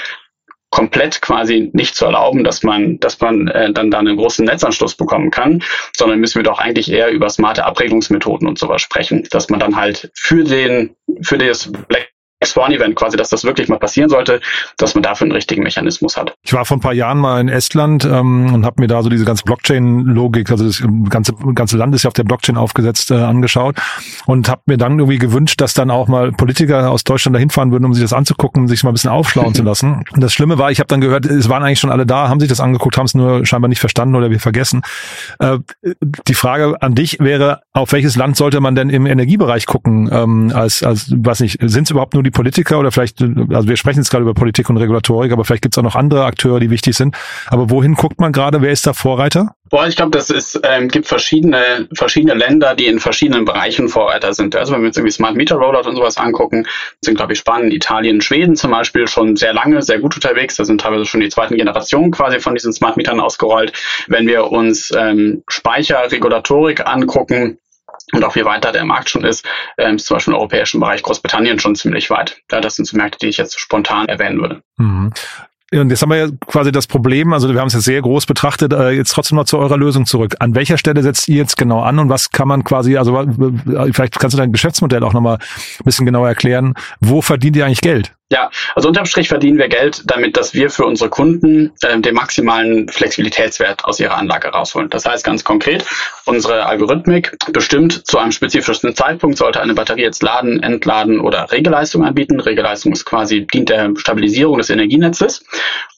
komplett 0.72 1.22
quasi 1.22 1.72
nicht 1.74 1.96
zu 1.96 2.06
erlauben, 2.06 2.44
dass 2.44 2.64
man, 2.64 3.00
dass 3.00 3.20
man 3.22 3.48
äh, 3.48 3.72
dann 3.72 3.90
da 3.90 4.00
einen 4.00 4.18
großen 4.18 4.46
Netzanschluss 4.46 4.96
bekommen 4.96 5.32
kann, 5.32 5.64
sondern 5.96 6.20
müssen 6.20 6.36
wir 6.36 6.44
doch 6.44 6.60
eigentlich 6.60 6.92
eher 6.92 7.10
über 7.10 7.30
smarte 7.30 7.66
Abregelungsmethoden 7.66 8.48
und 8.48 8.60
sowas 8.60 8.82
sprechen, 8.82 9.26
dass 9.32 9.50
man 9.50 9.60
dann 9.60 9.78
halt 9.78 10.12
für 10.14 10.44
den, 10.44 10.96
für 11.22 11.38
das 11.38 11.72
Black 11.88 12.10
Swan-Event 12.46 12.96
quasi, 12.96 13.18
dass 13.18 13.30
das 13.30 13.44
wirklich 13.44 13.68
mal 13.68 13.80
passieren 13.80 14.10
sollte, 14.10 14.40
dass 14.78 14.96
man 14.96 15.04
dafür 15.04 15.26
einen 15.26 15.34
richtigen 15.34 15.64
Mechanismus 15.64 16.16
hat. 16.16 16.34
Ich 16.44 16.54
war 16.54 16.66
vor 16.66 16.78
ein 16.78 16.80
paar 16.80 16.94
Jahren 16.94 17.18
mal 17.18 17.42
in 17.42 17.50
Estland 17.50 18.06
ähm, 18.06 18.54
und 18.54 18.66
habe 18.66 18.82
mir 18.82 18.88
da 18.88 19.04
so 19.04 19.10
diese 19.10 19.26
ganze 19.26 19.44
Blockchain-Logik, 19.44 20.50
also 20.50 20.66
das 20.66 20.82
ganze, 21.10 21.34
ganze 21.54 21.78
Land 21.78 21.94
ist 21.96 22.04
ja 22.04 22.08
auf 22.08 22.14
der 22.14 22.24
Blockchain 22.24 22.56
aufgesetzt, 22.56 23.12
äh, 23.12 23.16
angeschaut 23.16 23.76
und 24.26 24.48
habe 24.48 24.62
mir 24.68 24.78
dann 24.78 25.00
irgendwie 25.00 25.20
gewünscht, 25.20 25.60
dass 25.60 25.74
dann 25.74 25.92
auch 25.92 26.08
mal 26.08 26.32
Politiker 26.32 26.90
aus 26.90 27.04
Deutschland 27.04 27.36
dahin 27.36 27.50
fahren 27.50 27.72
würden, 27.72 27.86
um 27.86 27.94
sich 27.94 28.04
das 28.04 28.14
anzugucken, 28.14 28.68
sich 28.68 28.84
mal 28.84 28.92
ein 28.92 28.94
bisschen 28.94 29.12
aufschlauen 29.12 29.54
zu 29.54 29.64
lassen. 29.70 30.04
Und 30.14 30.22
das 30.22 30.32
Schlimme 30.34 30.58
war, 30.58 30.72
ich 30.72 30.80
habe 30.80 30.88
dann 30.88 31.02
gehört, 31.02 31.26
es 31.26 31.50
waren 31.50 31.64
eigentlich 31.64 31.80
schon 31.80 31.92
alle 31.92 32.06
da, 32.06 32.30
haben 32.30 32.40
sich 32.40 32.50
das 32.50 32.62
angeguckt, 32.62 32.98
haben 32.98 33.06
es 33.06 33.16
nur 33.16 33.46
scheinbar 33.46 33.68
nicht 33.68 33.80
verstanden 33.80 34.16
oder 34.16 34.30
wir 34.32 34.40
vergessen. 34.40 34.82
Äh, 35.40 35.58
die 36.28 36.34
Frage 36.34 36.82
an 36.82 36.96
dich 36.96 37.20
wäre, 37.20 37.62
auf 37.74 37.92
welches 37.92 38.16
Land 38.16 38.38
sollte 38.38 38.62
man 38.62 38.76
denn 38.76 38.90
im 38.90 39.06
Energiebereich 39.06 39.66
gucken? 39.66 40.10
Ähm, 40.12 40.52
als, 40.54 40.84
als, 40.84 41.14
was 41.18 41.42
nicht, 41.42 41.60
sind 41.62 41.84
es 41.84 41.92
überhaupt 41.92 42.14
nur 42.14 42.24
die 42.24 42.29
Politiker 42.32 42.80
oder 42.80 42.92
vielleicht, 42.92 43.22
also 43.22 43.68
wir 43.68 43.78
sprechen 43.78 44.00
jetzt 44.00 44.10
gerade 44.10 44.24
über 44.24 44.34
Politik 44.34 44.70
und 44.70 44.78
Regulatorik, 44.78 45.32
aber 45.32 45.46
vielleicht 45.46 45.64
gibt 45.64 45.76
es 45.76 45.78
auch 45.78 45.84
noch 45.84 45.96
andere 45.96 46.26
Akteure, 46.26 46.60
die 46.60 46.70
wichtig 46.70 46.96
sind. 46.96 47.16
Aber 47.48 47.70
wohin 47.70 47.96
guckt 47.96 48.20
man 48.20 48.32
gerade? 48.32 48.62
Wer 48.62 48.72
ist 48.72 48.86
da 48.88 48.94
Vorreiter? 48.94 49.56
Boah, 49.70 49.88
ich 49.88 49.96
glaube, 49.96 50.12
das 50.12 50.32
ist, 50.32 50.60
ähm, 50.64 50.88
gibt 50.88 51.08
verschiedene, 51.08 51.88
verschiedene 51.94 52.34
Länder, 52.34 52.74
die 52.74 52.88
in 52.88 53.00
verschiedenen 53.00 53.46
Bereichen 53.46 53.88
Vorreiter 53.88 54.34
sind. 54.34 54.56
Also 54.56 54.74
wenn 54.74 54.82
wir 54.82 54.88
uns 54.88 54.98
irgendwie 54.98 55.12
Smart 55.12 55.36
Meter 55.36 55.58
Rollout 55.58 55.88
und 55.88 55.96
sowas 55.96 56.18
angucken, 56.18 56.66
sind, 57.02 57.16
glaube 57.16 57.34
ich, 57.34 57.40
Spanien, 57.40 57.72
Italien, 57.72 58.22
Schweden 58.22 58.56
zum 58.56 58.72
Beispiel 58.72 59.08
schon 59.08 59.36
sehr 59.36 59.54
lange, 59.54 59.82
sehr 59.84 60.00
gut 60.00 60.16
unterwegs. 60.16 60.56
Da 60.56 60.66
sind 60.66 60.82
teilweise 60.82 61.06
schon 61.06 61.20
die 61.20 61.30
zweiten 61.30 61.56
Generationen 61.56 62.12
quasi 62.12 62.40
von 62.40 62.56
diesen 62.56 62.74
Smart 62.74 62.98
Metern 62.98 63.20
ausgerollt. 63.20 63.74
Wenn 64.08 64.26
wir 64.26 64.52
uns 64.52 64.92
ähm, 64.98 65.44
Speicherregulatorik 65.48 66.88
angucken, 66.88 67.60
und 68.14 68.24
auch 68.24 68.36
wie 68.36 68.46
weit 68.46 68.64
da 68.66 68.72
der 68.72 68.86
Markt 68.86 69.10
schon 69.10 69.24
ist, 69.24 69.46
ähm, 69.78 69.96
ist 69.96 70.06
zum 70.06 70.16
Beispiel 70.16 70.34
im 70.34 70.40
europäischen 70.40 70.80
Bereich 70.80 71.04
Großbritannien 71.04 71.60
schon 71.60 71.76
ziemlich 71.76 72.10
weit. 72.10 72.38
Ja, 72.52 72.62
das 72.62 72.76
sind 72.76 72.86
so 72.86 72.98
Märkte, 72.98 73.20
die 73.20 73.28
ich 73.28 73.38
jetzt 73.38 73.60
spontan 73.60 74.08
erwähnen 74.08 74.40
würde. 74.40 74.62
Mhm. 74.78 75.12
Und 75.72 75.92
jetzt 75.92 76.02
haben 76.02 76.10
wir 76.10 76.18
ja 76.18 76.28
quasi 76.48 76.72
das 76.72 76.88
Problem, 76.88 77.32
also 77.32 77.48
wir 77.54 77.60
haben 77.60 77.68
es 77.68 77.74
jetzt 77.74 77.84
sehr 77.84 78.02
groß 78.02 78.26
betrachtet, 78.26 78.74
äh, 78.74 78.90
jetzt 78.90 79.12
trotzdem 79.12 79.36
noch 79.36 79.46
zu 79.46 79.60
eurer 79.60 79.78
Lösung 79.78 80.08
zurück. 80.08 80.36
An 80.40 80.56
welcher 80.56 80.80
Stelle 80.80 81.04
setzt 81.04 81.28
ihr 81.28 81.36
jetzt 81.36 81.58
genau 81.58 81.82
an 81.82 82.00
und 82.00 82.10
was 82.10 82.32
kann 82.32 82.48
man 82.48 82.64
quasi, 82.64 82.98
also 82.98 83.24
vielleicht 83.92 84.20
kannst 84.20 84.34
du 84.34 84.40
dein 84.40 84.52
Geschäftsmodell 84.52 85.04
auch 85.04 85.14
nochmal 85.14 85.36
ein 85.36 85.86
bisschen 85.86 86.08
genauer 86.08 86.28
erklären. 86.28 86.74
Wo 87.02 87.22
verdient 87.22 87.56
ihr 87.56 87.66
eigentlich 87.66 87.82
Geld? 87.82 88.16
Ja, 88.32 88.52
also 88.76 88.90
unterm 88.90 89.08
Strich 89.08 89.28
verdienen 89.28 89.58
wir 89.58 89.70
Geld 89.70 90.04
damit, 90.06 90.38
dass 90.38 90.54
wir 90.54 90.70
für 90.70 90.86
unsere 90.86 91.10
Kunden 91.10 91.72
äh, 91.82 92.00
den 92.00 92.14
maximalen 92.14 92.88
Flexibilitätswert 92.88 93.86
aus 93.86 94.00
ihrer 94.00 94.18
Anlage 94.18 94.50
rausholen. 94.50 94.88
Das 94.92 95.06
heißt 95.06 95.26
ganz 95.26 95.44
konkret, 95.44 95.84
unsere 96.26 96.68
Algorithmik 96.68 97.36
bestimmt 97.52 98.06
zu 98.06 98.20
einem 98.20 98.32
spezifischen 98.32 98.94
Zeitpunkt, 98.96 99.40
sollte 99.40 99.62
eine 99.62 99.74
Batterie 99.74 100.04
jetzt 100.04 100.22
laden, 100.22 100.62
entladen 100.62 101.20
oder 101.20 101.52
Regelleistung 101.52 102.06
anbieten. 102.06 102.40
Regelleistung 102.40 102.92
ist 102.92 103.04
quasi, 103.04 103.48
dient 103.48 103.70
der 103.70 103.94
Stabilisierung 103.96 104.60
des 104.60 104.70
Energienetzes. 104.70 105.44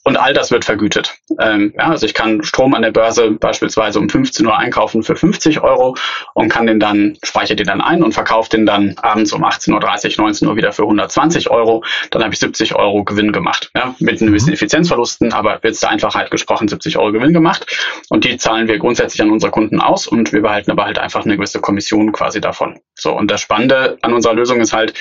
Und 0.04 0.18
all 0.18 0.34
das 0.34 0.50
wird 0.50 0.66
vergütet. 0.66 1.16
Ähm, 1.40 1.74
ja, 1.78 1.90
also 1.90 2.08
ich 2.08 2.16
kann 2.16 2.44
Strom 2.44 2.74
an 2.74 2.82
der 2.82 2.92
Börse 2.92 3.32
beispielsweise 3.32 4.00
um 4.00 4.10
15 4.10 4.46
Uhr 4.46 4.58
einkaufen 4.58 5.04
für 5.04 5.16
50 5.16 5.62
Euro 5.62 5.96
und 6.34 6.50
kann 6.50 6.66
den 6.66 6.80
dann, 6.80 7.18
speichere 7.24 7.56
den 7.56 7.68
dann 7.68 7.82
ein 7.82 8.02
und 8.02 8.14
verkaufe 8.14 8.50
den 8.50 8.66
dann 8.66 8.96
abends 9.02 9.32
um 9.32 9.44
18.30 9.44 10.18
Uhr, 10.18 10.26
19 10.26 10.48
Uhr 10.48 10.56
wieder 10.56 10.72
für 10.72 10.84
120 10.84 11.52
Euro. 11.52 11.84
Dann 12.10 12.24
habe 12.24 12.34
ich 12.34 12.40
70 12.40 12.74
Euro 12.76 13.04
Gewinn 13.04 13.32
gemacht. 13.32 13.70
Ja, 13.76 13.94
mit 14.00 14.22
ein 14.22 14.32
bisschen 14.32 14.50
mhm. 14.50 14.54
Effizienzverlusten, 14.56 15.34
aber 15.34 15.60
jetzt 15.64 15.84
der 15.84 15.92
Einfachheit 15.92 16.32
gesprochen 16.32 16.68
70 16.68 16.98
Euro 16.98 17.12
Gewinn 17.12 17.34
gemacht. 17.34 17.68
Und 18.10 18.24
die 18.24 18.38
zahlen 18.38 18.68
wir 18.68 18.80
grundsätzlich 18.80 19.22
an 19.22 19.30
unsere 19.30 19.52
Kunden 19.52 19.80
aus 19.80 20.08
und 20.08 20.34
wir 20.34 20.42
behalten 20.42 20.72
aber 20.72 20.86
halt 20.86 20.98
einfach 20.98 21.26
eine 21.26 21.36
gewisse 21.36 21.62
Kommission 21.62 22.12
quasi 22.12 22.42
davon. 22.42 22.80
So, 22.96 23.16
und 23.16 23.30
das 23.30 23.42
Spannende 23.42 24.00
an 24.02 24.14
unserer 24.14 24.34
Lösung 24.34 24.62
ist 24.62 24.74
halt, 24.74 24.96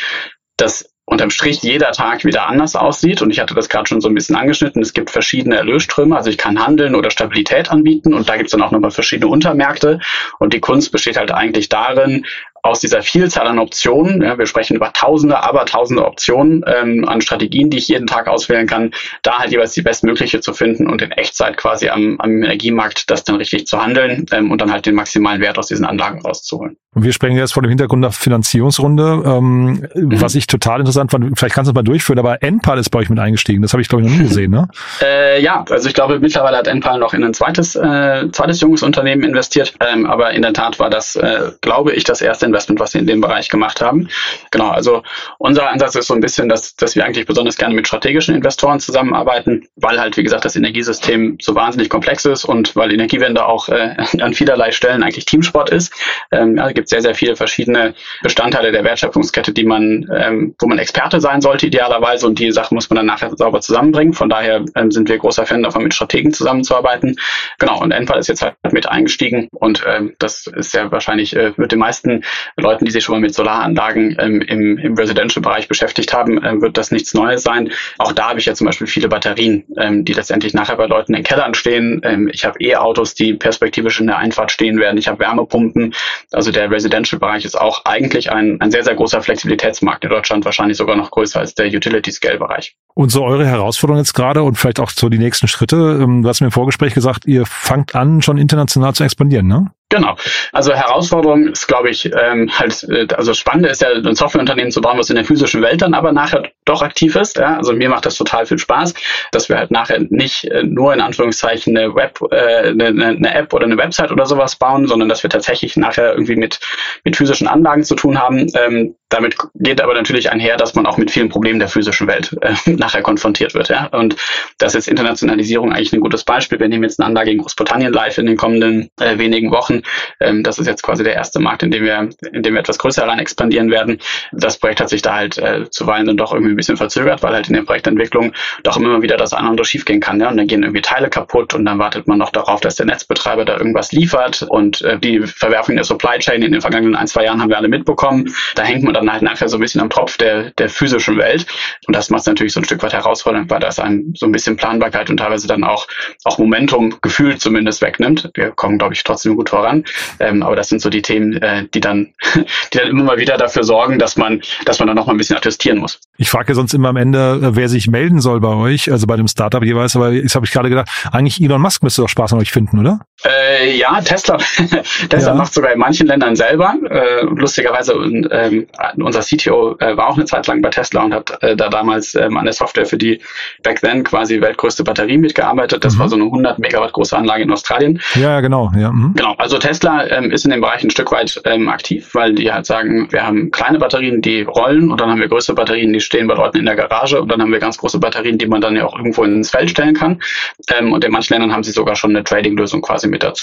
dass 0.59 0.91
unterm 1.11 1.31
Strich 1.31 1.63
jeder 1.63 1.91
Tag 1.91 2.25
wieder 2.25 2.47
anders 2.47 2.77
aussieht. 2.77 3.21
Und 3.21 3.31
ich 3.31 3.41
hatte 3.41 3.53
das 3.53 3.69
gerade 3.69 3.89
schon 3.89 4.01
so 4.01 4.09
ein 4.09 4.15
bisschen 4.15 4.37
angeschnitten. 4.37 4.81
Es 4.81 4.93
gibt 4.93 5.11
verschiedene 5.11 5.57
Erlösströme. 5.57 6.17
Also 6.17 6.31
ich 6.31 6.39
kann 6.39 6.65
handeln 6.65 6.95
oder 6.95 7.11
Stabilität 7.11 7.71
anbieten. 7.71 8.15
Und 8.15 8.29
da 8.29 8.37
gibt 8.37 8.47
es 8.47 8.53
dann 8.53 8.63
auch 8.63 8.71
nochmal 8.71 8.93
verschiedene 8.93 9.29
Untermärkte. 9.29 9.99
Und 10.39 10.55
die 10.55 10.61
Kunst 10.61 10.93
besteht 10.93 11.17
halt 11.17 11.33
eigentlich 11.33 11.69
darin, 11.69 12.27
aus 12.63 12.81
dieser 12.81 13.03
Vielzahl 13.03 13.47
an 13.47 13.59
Optionen, 13.59 14.23
ja, 14.23 14.39
wir 14.39 14.47
sprechen 14.47 14.77
über 14.77 14.93
tausende, 14.93 15.43
aber 15.43 15.65
tausende 15.65 16.05
Optionen 16.05 16.65
ähm, 16.67 17.09
an 17.09 17.21
Strategien, 17.21 17.71
die 17.71 17.79
ich 17.79 17.89
jeden 17.89 18.07
Tag 18.07 18.29
auswählen 18.29 18.67
kann, 18.67 18.93
da 19.23 19.39
halt 19.39 19.51
jeweils 19.51 19.73
die 19.73 19.83
bestmögliche 19.83 20.41
zu 20.41 20.53
finden 20.53 20.87
und 20.87 21.03
in 21.03 21.11
Echtzeit 21.13 21.57
quasi 21.57 21.89
am, 21.89 22.17
am 22.21 22.43
Energiemarkt 22.43 23.11
das 23.11 23.25
dann 23.25 23.37
richtig 23.37 23.67
zu 23.67 23.83
handeln 23.83 24.27
ähm, 24.33 24.51
und 24.51 24.61
dann 24.61 24.73
halt 24.73 24.87
den 24.87 24.95
maximalen 24.95 25.41
Wert 25.41 25.59
aus 25.59 25.69
diesen 25.69 25.85
Anlagen 25.85 26.21
rauszuholen. 26.21 26.77
Und 26.93 27.05
wir 27.05 27.13
sprechen 27.13 27.37
jetzt 27.37 27.53
vor 27.53 27.63
dem 27.63 27.69
Hintergrund 27.69 28.03
der 28.03 28.11
Finanzierungsrunde, 28.11 29.23
ähm, 29.25 29.87
mhm. 29.95 30.21
was 30.21 30.35
ich 30.35 30.47
total 30.49 30.81
interessant 30.81 31.13
fand, 31.13 31.39
vielleicht 31.39 31.55
kannst 31.55 31.69
du 31.69 31.71
es 31.71 31.75
mal 31.75 31.83
durchführen, 31.83 32.19
aber 32.19 32.43
Enpal 32.43 32.79
ist 32.79 32.91
bei 32.91 32.99
euch 32.99 33.09
mit 33.09 33.19
eingestiegen, 33.21 33.63
das 33.63 33.73
habe 33.73 33.81
ich 33.81 33.89
glaube 33.89 34.05
ich 34.05 34.11
noch 34.11 34.17
nie 34.17 34.25
gesehen, 34.25 34.51
ne? 34.51 34.69
Äh, 35.03 35.41
ja, 35.41 35.65
also 35.71 35.89
ich 35.89 35.95
glaube 35.95 36.19
mittlerweile 36.19 36.57
hat 36.57 36.67
Enpal 36.67 36.99
noch 36.99 37.15
in 37.15 37.25
ein 37.25 37.33
zweites, 37.33 37.75
äh, 37.75 38.31
zweites 38.33 38.61
junges 38.61 38.83
Unternehmen 38.83 39.23
investiert, 39.23 39.75
ähm, 39.81 40.05
aber 40.05 40.33
in 40.33 40.43
der 40.43 40.53
Tat 40.53 40.79
war 40.79 40.91
das, 40.91 41.17
äh, 41.17 41.53
glaube 41.61 41.93
ich, 41.93 42.05
das 42.05 42.21
erste 42.21 42.47
Investment, 42.51 42.81
was 42.81 42.93
sie 42.93 42.99
in 42.99 43.07
dem 43.07 43.21
Bereich 43.21 43.49
gemacht 43.49 43.81
haben. 43.81 44.09
Genau, 44.51 44.69
also 44.69 45.03
unser 45.39 45.71
Ansatz 45.71 45.95
ist 45.95 46.09
so 46.09 46.15
ein 46.15 46.21
bisschen, 46.21 46.49
dass, 46.49 46.77
dass 46.77 46.97
wir 46.97 47.05
eigentlich 47.05 47.27
besonders 47.27 47.57
gerne 47.57 47.75
mit 47.75 47.87
strategischen 47.87 48.35
Investoren 48.35 48.81
zusammenarbeiten, 48.81 49.69
weil 49.77 50.01
halt, 50.01 50.17
wie 50.17 50.23
gesagt, 50.23 50.45
das 50.45 50.57
Energiesystem 50.57 51.39
so 51.41 51.55
wahnsinnig 51.55 51.89
komplex 51.89 52.25
ist 52.25 52.45
und 52.45 52.77
weil 52.77 52.93
Energiewende 52.93 53.47
auch 53.47 53.69
äh, 53.69 53.97
an 54.21 54.35
vielerlei 54.35 54.73
Stellen 54.73 55.03
eigentlich 55.03 55.25
Teamsport 55.25 55.71
ist. 55.71 55.93
Ähm, 56.33 56.57
ja, 56.57 56.69
es 56.69 56.75
gibt 56.75 56.89
sehr, 56.89 57.03
sehr 57.03 57.15
viele 57.15 57.37
verschiedene 57.37 57.95
Bestandteile 58.23 58.73
der 58.73 58.85
Wertschöpfungskette, 58.85 59.53
die 59.53 59.65
man, 59.65 60.07
ähm, 60.15 60.55
wo 60.59 60.67
man 60.67 60.79
Experte 60.79 61.21
sein 61.21 61.41
sollte 61.41 61.67
idealerweise 61.67 62.27
und 62.27 62.39
die 62.39 62.51
Sachen 62.51 62.75
muss 62.75 62.91
man 62.91 62.97
dann 62.97 63.07
nachher 63.07 63.31
sauber 63.37 63.61
zusammenbringen. 63.61 64.13
Von 64.13 64.29
daher 64.29 64.65
ähm, 64.75 64.91
sind 64.91 65.09
wir 65.09 65.19
großer 65.19 65.47
Fan 65.47 65.63
davon, 65.63 65.85
mit 65.85 65.95
Strategen 65.95 66.33
zusammenzuarbeiten. 66.33 67.17
Genau, 67.59 67.81
und 67.81 67.93
Enpal 67.93 68.19
ist 68.19 68.29
jetzt 68.29 68.43
halt 68.43 68.55
mit 68.73 68.89
eingestiegen 68.89 69.49
und 69.53 69.85
ähm, 69.87 70.15
das 70.19 70.47
ist 70.47 70.75
ja 70.75 70.91
wahrscheinlich, 70.91 71.35
äh, 71.37 71.57
wird 71.57 71.73
den 71.73 71.79
meisten 71.79 72.25
Leuten 72.57 72.85
die 72.85 72.91
sich 72.91 73.05
schon 73.05 73.15
mal 73.15 73.21
mit 73.21 73.35
Solaranlagen 73.35 74.17
ähm, 74.19 74.41
im, 74.41 74.79
im 74.79 74.95
Residential-Bereich 74.95 75.69
beschäftigt 75.69 76.13
haben, 76.13 76.43
äh, 76.43 76.61
wird 76.61 76.77
das 76.77 76.91
nichts 76.91 77.15
Neues 77.15 77.43
sein. 77.43 77.71
Auch 77.99 78.13
da 78.13 78.31
habe 78.31 78.39
ich 78.39 78.47
ja 78.47 78.55
zum 78.55 78.67
Beispiel 78.67 78.87
viele 78.87 79.09
Batterien, 79.09 79.65
ähm, 79.77 80.05
die 80.05 80.13
letztendlich 80.13 80.55
nachher 80.55 80.77
bei 80.77 80.87
Leuten 80.87 81.15
in 81.15 81.23
Kellern 81.23 81.55
stehen. 81.55 82.01
Ähm, 82.05 82.31
ich 82.33 82.45
habe 82.45 82.59
E-Autos, 82.61 83.15
die 83.15 83.35
perspektivisch 83.35 84.01
in 84.01 84.07
der 84.07 84.19
Einfahrt 84.19 84.53
stehen 84.53 84.79
werden. 84.79 84.99
Ich 84.99 85.09
habe 85.09 85.19
Wärmepumpen. 85.21 85.95
Also 86.33 86.51
der 86.51 86.71
Residential-Bereich 86.71 87.45
ist 87.45 87.61
auch 87.61 87.85
eigentlich 87.85 88.31
ein, 88.33 88.61
ein 88.61 88.71
sehr, 88.71 88.85
sehr 88.85 88.95
großer 88.95 89.23
Flexibilitätsmarkt 89.23 90.05
in 90.05 90.11
Deutschland, 90.11 90.45
wahrscheinlich 90.45 90.77
sogar 90.77 90.97
noch 90.97 91.11
größer 91.11 91.41
als 91.41 91.55
der 91.55 91.67
Utility-Scale-Bereich. 91.67 92.77
Und 92.95 93.11
so 93.11 93.25
eure 93.25 93.47
Herausforderung 93.47 93.99
jetzt 93.99 94.15
gerade 94.15 94.43
und 94.43 94.57
vielleicht 94.57 94.81
auch 94.81 94.91
so 94.91 95.09
die 95.09 95.19
nächsten 95.19 95.49
Schritte. 95.49 96.01
Ähm, 96.03 96.23
du 96.23 96.29
hast 96.29 96.41
mir 96.41 96.49
im 96.49 96.53
Vorgespräch 96.53 96.95
gesagt, 96.95 97.27
ihr 97.27 97.47
fangt 97.47 97.95
an, 97.95 98.23
schon 98.23 98.39
international 98.39 98.95
zu 98.95 99.05
expandieren, 99.05 99.47
ne? 99.47 99.71
Genau. 99.91 100.15
Also 100.53 100.73
Herausforderung 100.73 101.49
ist, 101.49 101.67
glaube 101.67 101.91
ich, 101.91 102.07
ähm, 102.07 102.49
halt, 102.57 102.85
äh, 102.85 103.09
also 103.15 103.35
spannend 103.35 103.67
ist 103.67 103.83
ja, 103.83 103.89
ein 103.89 104.15
Softwareunternehmen 104.15 104.71
zu 104.71 104.81
bauen, 104.81 104.97
was 104.97 105.11
in 105.11 105.17
der 105.17 105.25
physischen 105.25 105.63
Welt 105.63 105.83
dann 105.83 105.95
aber 105.95 106.13
nachher 106.13 106.45
doch 106.65 106.81
aktiv 106.81 107.17
ist. 107.17 107.37
Ja? 107.37 107.57
Also 107.57 107.73
mir 107.73 107.89
macht 107.89 108.07
das 108.07 108.15
total 108.15 108.47
viel 108.47 108.59
Spaß, 108.59 108.95
dass 109.33 109.49
wir 109.49 109.59
halt 109.59 109.73
nachher 109.73 109.99
nicht 110.09 110.45
äh, 110.45 110.63
nur 110.63 110.95
in 110.95 111.01
Anführungszeichen 111.01 111.77
eine 111.77 111.93
Web, 111.95 112.21
äh, 112.31 112.69
eine, 112.69 112.87
eine 112.87 113.35
App 113.35 113.53
oder 113.53 113.65
eine 113.65 113.77
Website 113.77 114.13
oder 114.13 114.27
sowas 114.27 114.55
bauen, 114.55 114.87
sondern 114.87 115.09
dass 115.09 115.25
wir 115.25 115.31
tatsächlich 115.31 115.77
nachher 115.77 116.13
irgendwie 116.13 116.37
mit, 116.37 116.61
mit 117.03 117.17
physischen 117.17 117.49
Anlagen 117.49 117.83
zu 117.83 117.97
tun 117.97 118.17
haben. 118.17 118.47
Ähm, 118.55 118.95
damit 119.11 119.37
geht 119.55 119.81
aber 119.81 119.95
natürlich 119.95 120.31
einher, 120.31 120.57
dass 120.57 120.75
man 120.75 120.87
auch 120.87 120.97
mit 120.97 121.11
vielen 121.11 121.29
Problemen 121.29 121.59
der 121.59 121.69
physischen 121.69 122.07
Welt 122.07 122.35
äh, 122.41 122.55
nachher 122.71 123.03
konfrontiert 123.03 123.55
wird. 123.55 123.69
Ja? 123.69 123.87
Und 123.87 124.17
das 124.59 124.75
ist 124.75 124.89
Internationalisierung 124.89 125.73
eigentlich 125.73 125.93
ein 125.93 126.01
gutes 126.01 126.25
Beispiel. 126.25 126.59
Wir 126.59 126.69
nehmen 126.69 126.85
jetzt 126.85 127.01
eine 127.01 127.09
Anlage 127.09 127.33
in 127.33 127.39
Großbritannien 127.39 127.93
live 127.93 128.19
in 128.19 128.27
den 128.27 128.37
kommenden 128.37 128.89
äh, 129.01 129.19
wenigen 129.19 129.51
Wochen. 129.51 129.83
Ähm, 130.21 130.45
das 130.45 130.59
ist 130.59 130.67
jetzt 130.67 130.83
quasi 130.83 131.03
der 131.03 131.15
erste 131.15 131.41
Markt, 131.41 131.65
in 131.65 131.73
dem 131.73 131.85
wir, 131.85 132.09
in 132.33 132.43
dem 132.43 132.55
wir 132.55 132.61
etwas 132.61 132.79
größer 132.79 133.07
rein 133.07 133.19
expandieren 133.19 133.71
werden. 133.71 133.99
Das 134.33 134.59
Projekt 134.59 134.81
hat 134.81 134.89
sich 134.89 135.03
da 135.03 135.17
halt 135.17 135.39
äh, 135.39 135.69
zuweilen 135.71 136.07
dann 136.07 136.17
doch 136.17 136.33
irgendwie 136.33 136.53
ein 136.53 136.57
bisschen 136.57 136.77
verzögert, 136.77 137.23
weil 137.25 137.35
halt 137.35 137.49
in 137.49 137.55
der 137.55 137.63
Projektentwicklung 137.63 138.33
doch 138.63 138.77
immer 138.77 139.03
wieder 139.03 139.17
das 139.17 139.33
eine 139.33 139.43
oder 139.43 139.51
andere 139.51 139.67
schiefgehen 139.67 140.01
kann. 140.01 140.21
Ja? 140.21 140.31
Und 140.31 140.37
dann 140.37 140.47
gehen 140.47 140.63
irgendwie 140.63 140.83
Teile 140.83 141.11
kaputt 141.11 141.53
und 141.55 141.65
dann 141.65 141.81
wartet 141.81 142.07
man 142.07 142.19
noch 142.19 142.31
darauf, 142.31 142.61
dass 142.61 142.77
der 142.77 142.87
Netzbetreiber 142.87 143.45
da 143.45 143.57
irgendwas 143.57 143.91
liefert. 143.91 144.47
Und 144.49 144.83
äh, 144.83 144.99
die 145.01 145.21
Verwerfung 145.21 145.75
der 145.75 145.85
Supply 145.85 146.19
Chain 146.21 146.43
in 146.43 146.53
den 146.53 146.61
vergangenen 146.61 146.95
ein, 146.95 147.09
zwei 147.09 147.25
Jahren 147.25 147.43
haben 147.43 147.51
wir 147.51 147.59
alle 147.59 147.69
mitbekommen. 147.69 148.33
Da 148.55 148.63
hängt 148.63 148.85
man 148.85 148.95
dann 149.01 149.13
halt 149.13 149.23
nachher 149.23 149.49
so 149.49 149.57
ein 149.57 149.61
bisschen 149.61 149.81
am 149.81 149.91
Tropf 149.91 150.17
der, 150.17 150.51
der 150.53 150.69
physischen 150.69 151.19
Welt. 151.19 151.47
Und 151.87 151.97
das 151.97 152.11
macht 152.11 152.21
es 152.21 152.27
natürlich 152.27 152.53
so 152.53 152.61
ein 152.61 152.65
Stück 152.65 152.83
weit 152.83 152.93
herausfordernd, 152.93 153.51
weil 153.51 153.61
das 153.61 153.79
einem 153.79 154.15
so 154.17 154.27
ein 154.27 154.33
bisschen 154.33 154.57
Planbarkeit 154.57 155.11
und 155.11 155.17
teilweise 155.17 155.47
dann 155.47 155.65
auch, 155.65 155.87
auch 156.25 156.39
Momentum 156.39 156.97
gefühlt 157.01 157.41
zumindest 157.41 157.83
wegnimmt. 157.83 158.31
Wir 158.35 158.51
kommen, 158.51 158.79
glaube 158.79 158.95
ich, 158.95 159.03
trotzdem 159.03 159.37
gut 159.37 159.51
voran. 159.51 159.85
Ähm, 160.19 160.43
aber 160.43 160.57
das 160.57 160.69
sind 160.69 160.81
so 160.81 160.91
die 160.91 161.03
Themen, 161.03 161.41
äh, 161.43 161.67
die 161.73 161.81
dann, 161.81 162.13
die 162.73 162.79
dann 162.79 162.89
immer 162.89 163.05
mal 163.05 163.19
wieder 163.19 163.37
dafür 163.37 163.65
sorgen, 163.65 163.99
dass 163.99 164.17
man, 164.17 164.43
dass 164.65 164.79
man 164.79 164.89
dann 164.89 164.97
noch 164.97 165.07
mal 165.07 165.15
ein 165.15 165.19
bisschen 165.19 165.37
attestieren 165.37 165.79
muss. 165.79 165.99
Ich 166.17 166.31
frage 166.31 166.55
sonst 166.55 166.75
immer 166.75 166.91
am 166.91 166.97
Ende, 166.97 167.41
äh, 167.43 167.57
wer 167.57 167.69
sich 167.69 167.89
melden 167.89 168.21
soll 168.21 168.41
bei 168.41 168.55
euch, 168.55 168.91
also 168.91 169.07
bei 169.07 169.17
dem 169.17 169.29
Startup 169.29 169.63
jeweils, 169.63 169.97
aber 169.97 170.13
jetzt 170.13 170.35
habe 170.35 170.47
ich 170.47 170.53
gerade 170.53 170.69
gedacht, 170.69 170.89
eigentlich 171.13 171.41
Elon 171.43 171.61
Musk 171.61 171.83
müsste 171.83 172.03
doch 172.03 172.09
Spaß 172.09 172.33
an 172.33 172.41
euch 172.41 172.51
finden, 172.51 172.79
oder? 172.79 173.01
Äh, 173.23 173.31
ja, 173.77 174.01
Tesla, 174.01 174.37
Tesla 175.09 175.33
ja. 175.33 175.35
macht 175.35 175.55
sogar 175.55 175.73
in 175.73 175.79
manchen 175.79 176.07
Ländern 176.07 176.37
selber. 176.37 176.75
Äh, 176.89 177.25
lustigerweise, 177.25 177.95
ähm, 177.95 178.67
unser 178.97 179.21
CTO 179.21 179.77
äh, 179.79 179.97
war 179.97 180.09
auch 180.09 180.17
eine 180.17 180.25
Zeit 180.25 180.47
lang 180.47 180.63
bei 180.63 180.71
Tesla 180.71 181.05
und 181.05 181.15
hat 181.15 181.43
äh, 181.43 181.57
da 181.57 181.69
damals 181.69 182.15
ähm, 182.15 182.37
an 182.37 182.45
der 182.45 182.53
Software 182.53 182.87
für 182.87 182.99
die 182.99 183.21
back 183.63 183.81
then 183.81 184.05
quasi 184.05 184.41
weltgrößte 184.41 184.85
Batterie 184.85 185.19
mitgearbeitet. 185.19 185.85
Das 185.85 185.95
mhm. 185.95 185.99
war 186.01 186.09
so 186.09 186.17
eine 186.17 186.25
100 186.25 186.59
Megawatt 186.59 186.93
große 186.93 187.17
Anlage 187.17 187.43
in 187.43 187.51
Australien. 187.51 188.01
Ja, 188.15 188.41
genau. 188.41 188.71
Ja. 188.77 188.93
Mhm. 188.93 189.15
Genau. 189.15 189.35
Also 189.39 189.59
Tesla 189.59 190.07
ähm, 190.07 190.31
ist 190.31 190.45
in 190.45 190.51
dem 190.51 190.61
Bereich 190.61 190.83
ein 190.85 190.91
Stück 190.91 191.11
weit 191.13 191.41
ähm, 191.45 191.69
aktiv, 191.69 192.11
weil 192.15 192.35
die 192.35 192.53
halt 192.53 192.67
sagen, 192.67 193.09
wir 193.11 193.27
haben 193.27 193.51
kleine 193.51 193.79
Batterien, 193.79 194.21
die 194.21 194.43
rollen 194.43 194.91
und 194.91 195.01
dann 195.01 195.11
haben 195.11 195.21
wir 195.21 195.29
größere 195.29 195.55
Batterien, 195.55 195.93
die 195.93 196.01
stehen 196.01 196.27
bei 196.27 196.35
Leuten 196.35 196.59
in 196.59 196.67
der 196.67 196.77
Garage 196.77 197.21
und 197.21 197.31
dann 197.31 197.41
haben 197.41 197.53
wir 197.53 197.59
ganz 197.59 197.79
große 197.79 197.99
Batterien, 197.99 198.39
die 198.39 198.47
man 198.47 198.61
dann 198.61 198.77
ja 198.77 198.87
auch 198.87 198.97
irgendwo 198.97 199.25
ins 199.25 199.51
Feld 199.51 199.71
stellen 199.71 199.95
kann. 199.95 200.21
Ähm, 200.69 200.93
und 200.93 201.05
in 201.05 201.13
manchen 201.13 201.35
Ländern 201.35 201.53
haben 201.53 201.63
sie 201.63 201.73
sogar 201.73 201.97
schon 201.97 202.11
eine 202.11 202.25
Trading-Lösung 202.25 202.83
quasi 202.83 203.09
mit 203.09 203.23
dazu. 203.23 203.40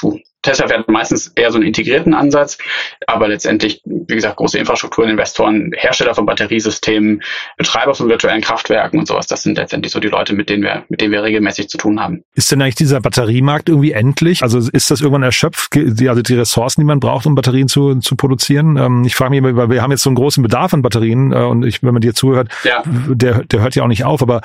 Tesla 0.47 0.67
fährt 0.67 0.87
meistens 0.87 1.27
eher 1.35 1.51
so 1.51 1.57
einen 1.57 1.67
integrierten 1.67 2.13
Ansatz, 2.13 2.57
aber 3.05 3.27
letztendlich, 3.27 3.81
wie 3.83 4.15
gesagt, 4.15 4.37
große 4.37 4.57
Infrastruktureninvestoren, 4.57 5.73
Hersteller 5.75 6.15
von 6.15 6.25
Batteriesystemen, 6.25 7.21
Betreiber 7.57 7.93
von 7.93 8.07
virtuellen 8.07 8.41
Kraftwerken 8.41 8.99
und 8.99 9.07
sowas, 9.07 9.27
das 9.27 9.43
sind 9.43 9.57
letztendlich 9.57 9.91
so 9.91 9.99
die 9.99 10.07
Leute, 10.07 10.33
mit 10.33 10.49
denen 10.49 10.63
wir, 10.63 10.85
mit 10.89 11.01
denen 11.01 11.11
wir 11.11 11.23
regelmäßig 11.23 11.67
zu 11.67 11.77
tun 11.77 11.99
haben. 11.99 12.23
Ist 12.33 12.51
denn 12.51 12.61
eigentlich 12.61 12.75
dieser 12.75 13.01
Batteriemarkt 13.01 13.67
irgendwie 13.67 13.91
endlich? 13.91 14.41
Also 14.41 14.59
ist 14.59 14.89
das 14.89 15.01
irgendwann 15.01 15.23
erschöpft, 15.23 15.73
die, 15.73 16.07
also 16.07 16.21
die 16.21 16.35
Ressourcen, 16.35 16.81
die 16.81 16.85
man 16.85 16.99
braucht, 16.99 17.25
um 17.25 17.35
Batterien 17.35 17.67
zu, 17.67 17.95
zu 17.95 18.15
produzieren? 18.15 18.77
Ähm, 18.77 19.03
ich 19.05 19.15
frage 19.15 19.41
mich, 19.41 19.55
weil 19.55 19.69
wir 19.69 19.81
haben 19.81 19.91
jetzt 19.91 20.03
so 20.03 20.09
einen 20.09 20.15
großen 20.15 20.41
Bedarf 20.43 20.73
an 20.73 20.81
Batterien 20.81 21.33
äh, 21.33 21.37
und 21.37 21.65
ich, 21.65 21.83
wenn 21.83 21.93
man 21.93 22.01
dir 22.01 22.13
zuhört, 22.13 22.49
ja. 22.63 22.83
der, 22.85 23.43
der 23.43 23.61
hört 23.61 23.75
ja 23.75 23.83
auch 23.83 23.87
nicht 23.87 24.05
auf, 24.05 24.21
aber 24.21 24.41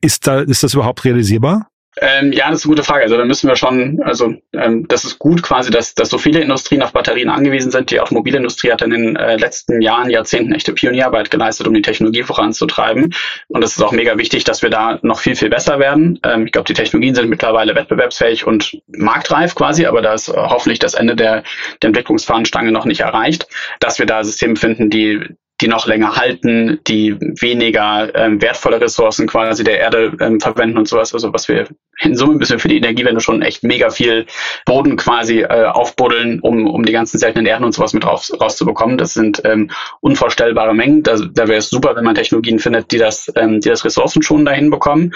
ist 0.00 0.26
da, 0.26 0.40
ist 0.40 0.62
das 0.62 0.72
überhaupt 0.72 1.04
realisierbar? 1.04 1.68
Ähm, 2.00 2.32
ja, 2.32 2.50
das 2.50 2.60
ist 2.60 2.64
eine 2.64 2.72
gute 2.72 2.82
Frage. 2.82 3.02
Also 3.04 3.16
da 3.16 3.24
müssen 3.24 3.48
wir 3.48 3.56
schon, 3.56 4.00
also 4.02 4.34
ähm, 4.52 4.86
das 4.88 5.04
ist 5.04 5.18
gut 5.18 5.42
quasi, 5.42 5.70
dass, 5.70 5.94
dass 5.94 6.10
so 6.10 6.18
viele 6.18 6.40
Industrien 6.40 6.82
auf 6.82 6.92
Batterien 6.92 7.28
angewiesen 7.28 7.70
sind. 7.70 7.90
Die 7.90 8.00
Automobilindustrie 8.00 8.72
hat 8.72 8.82
in 8.82 8.90
den 8.90 9.16
äh, 9.16 9.36
letzten 9.36 9.80
Jahren, 9.80 10.10
Jahrzehnten 10.10 10.52
echte 10.52 10.72
Pionierarbeit 10.72 11.30
geleistet, 11.30 11.68
um 11.68 11.74
die 11.74 11.82
Technologie 11.82 12.24
voranzutreiben. 12.24 13.14
Und 13.48 13.62
es 13.62 13.76
ist 13.76 13.82
auch 13.82 13.92
mega 13.92 14.18
wichtig, 14.18 14.44
dass 14.44 14.62
wir 14.62 14.70
da 14.70 14.98
noch 15.02 15.20
viel, 15.20 15.36
viel 15.36 15.50
besser 15.50 15.78
werden. 15.78 16.18
Ähm, 16.24 16.46
ich 16.46 16.52
glaube, 16.52 16.66
die 16.66 16.74
Technologien 16.74 17.14
sind 17.14 17.28
mittlerweile 17.28 17.74
wettbewerbsfähig 17.74 18.46
und 18.46 18.80
marktreif 18.88 19.54
quasi, 19.54 19.86
aber 19.86 20.02
da 20.02 20.14
ist 20.14 20.28
hoffentlich 20.28 20.80
das 20.80 20.94
Ende 20.94 21.14
der, 21.14 21.44
der 21.80 21.88
Entwicklungsfahnenstange 21.88 22.72
noch 22.72 22.86
nicht 22.86 23.00
erreicht, 23.00 23.46
dass 23.78 23.98
wir 23.98 24.06
da 24.06 24.24
Systeme 24.24 24.56
finden, 24.56 24.90
die 24.90 25.36
die 25.60 25.68
noch 25.68 25.86
länger 25.86 26.16
halten, 26.16 26.80
die 26.86 27.16
weniger 27.20 28.12
ähm, 28.14 28.42
wertvolle 28.42 28.80
Ressourcen 28.80 29.26
quasi 29.26 29.62
der 29.62 29.78
Erde 29.78 30.16
ähm, 30.20 30.40
verwenden 30.40 30.78
und 30.78 30.88
sowas. 30.88 31.14
Also 31.14 31.32
was 31.32 31.48
wir 31.48 31.68
in 32.00 32.16
Summe 32.16 32.34
müssen 32.34 32.52
wir 32.52 32.58
für 32.58 32.68
die 32.68 32.78
Energiewende 32.78 33.20
schon 33.20 33.40
echt 33.40 33.62
mega 33.62 33.90
viel 33.90 34.26
Boden 34.66 34.96
quasi 34.96 35.42
äh, 35.42 35.66
aufbuddeln, 35.66 36.40
um, 36.40 36.66
um 36.66 36.84
die 36.84 36.92
ganzen 36.92 37.18
seltenen 37.18 37.46
Erden 37.46 37.64
und 37.64 37.72
sowas 37.72 37.92
mit 37.92 38.04
raus, 38.04 38.32
rauszubekommen. 38.40 38.98
Das 38.98 39.14
sind 39.14 39.42
ähm, 39.44 39.70
unvorstellbare 40.00 40.74
Mengen. 40.74 41.04
Da, 41.04 41.16
da 41.16 41.46
wäre 41.46 41.58
es 41.58 41.70
super, 41.70 41.94
wenn 41.94 42.04
man 42.04 42.16
Technologien 42.16 42.58
findet, 42.58 42.90
die 42.90 42.98
das, 42.98 43.32
ähm, 43.36 43.60
die 43.60 43.68
das 43.68 43.84
Ressourcen 43.84 44.22
schon 44.22 44.44
dahin 44.44 44.70
bekommen. 44.70 45.14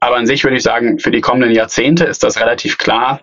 Aber 0.00 0.16
an 0.16 0.26
sich 0.26 0.42
würde 0.42 0.56
ich 0.56 0.62
sagen, 0.62 0.98
für 0.98 1.10
die 1.10 1.20
kommenden 1.20 1.52
Jahrzehnte 1.52 2.04
ist 2.04 2.22
das 2.22 2.40
relativ 2.40 2.78
klar, 2.78 3.20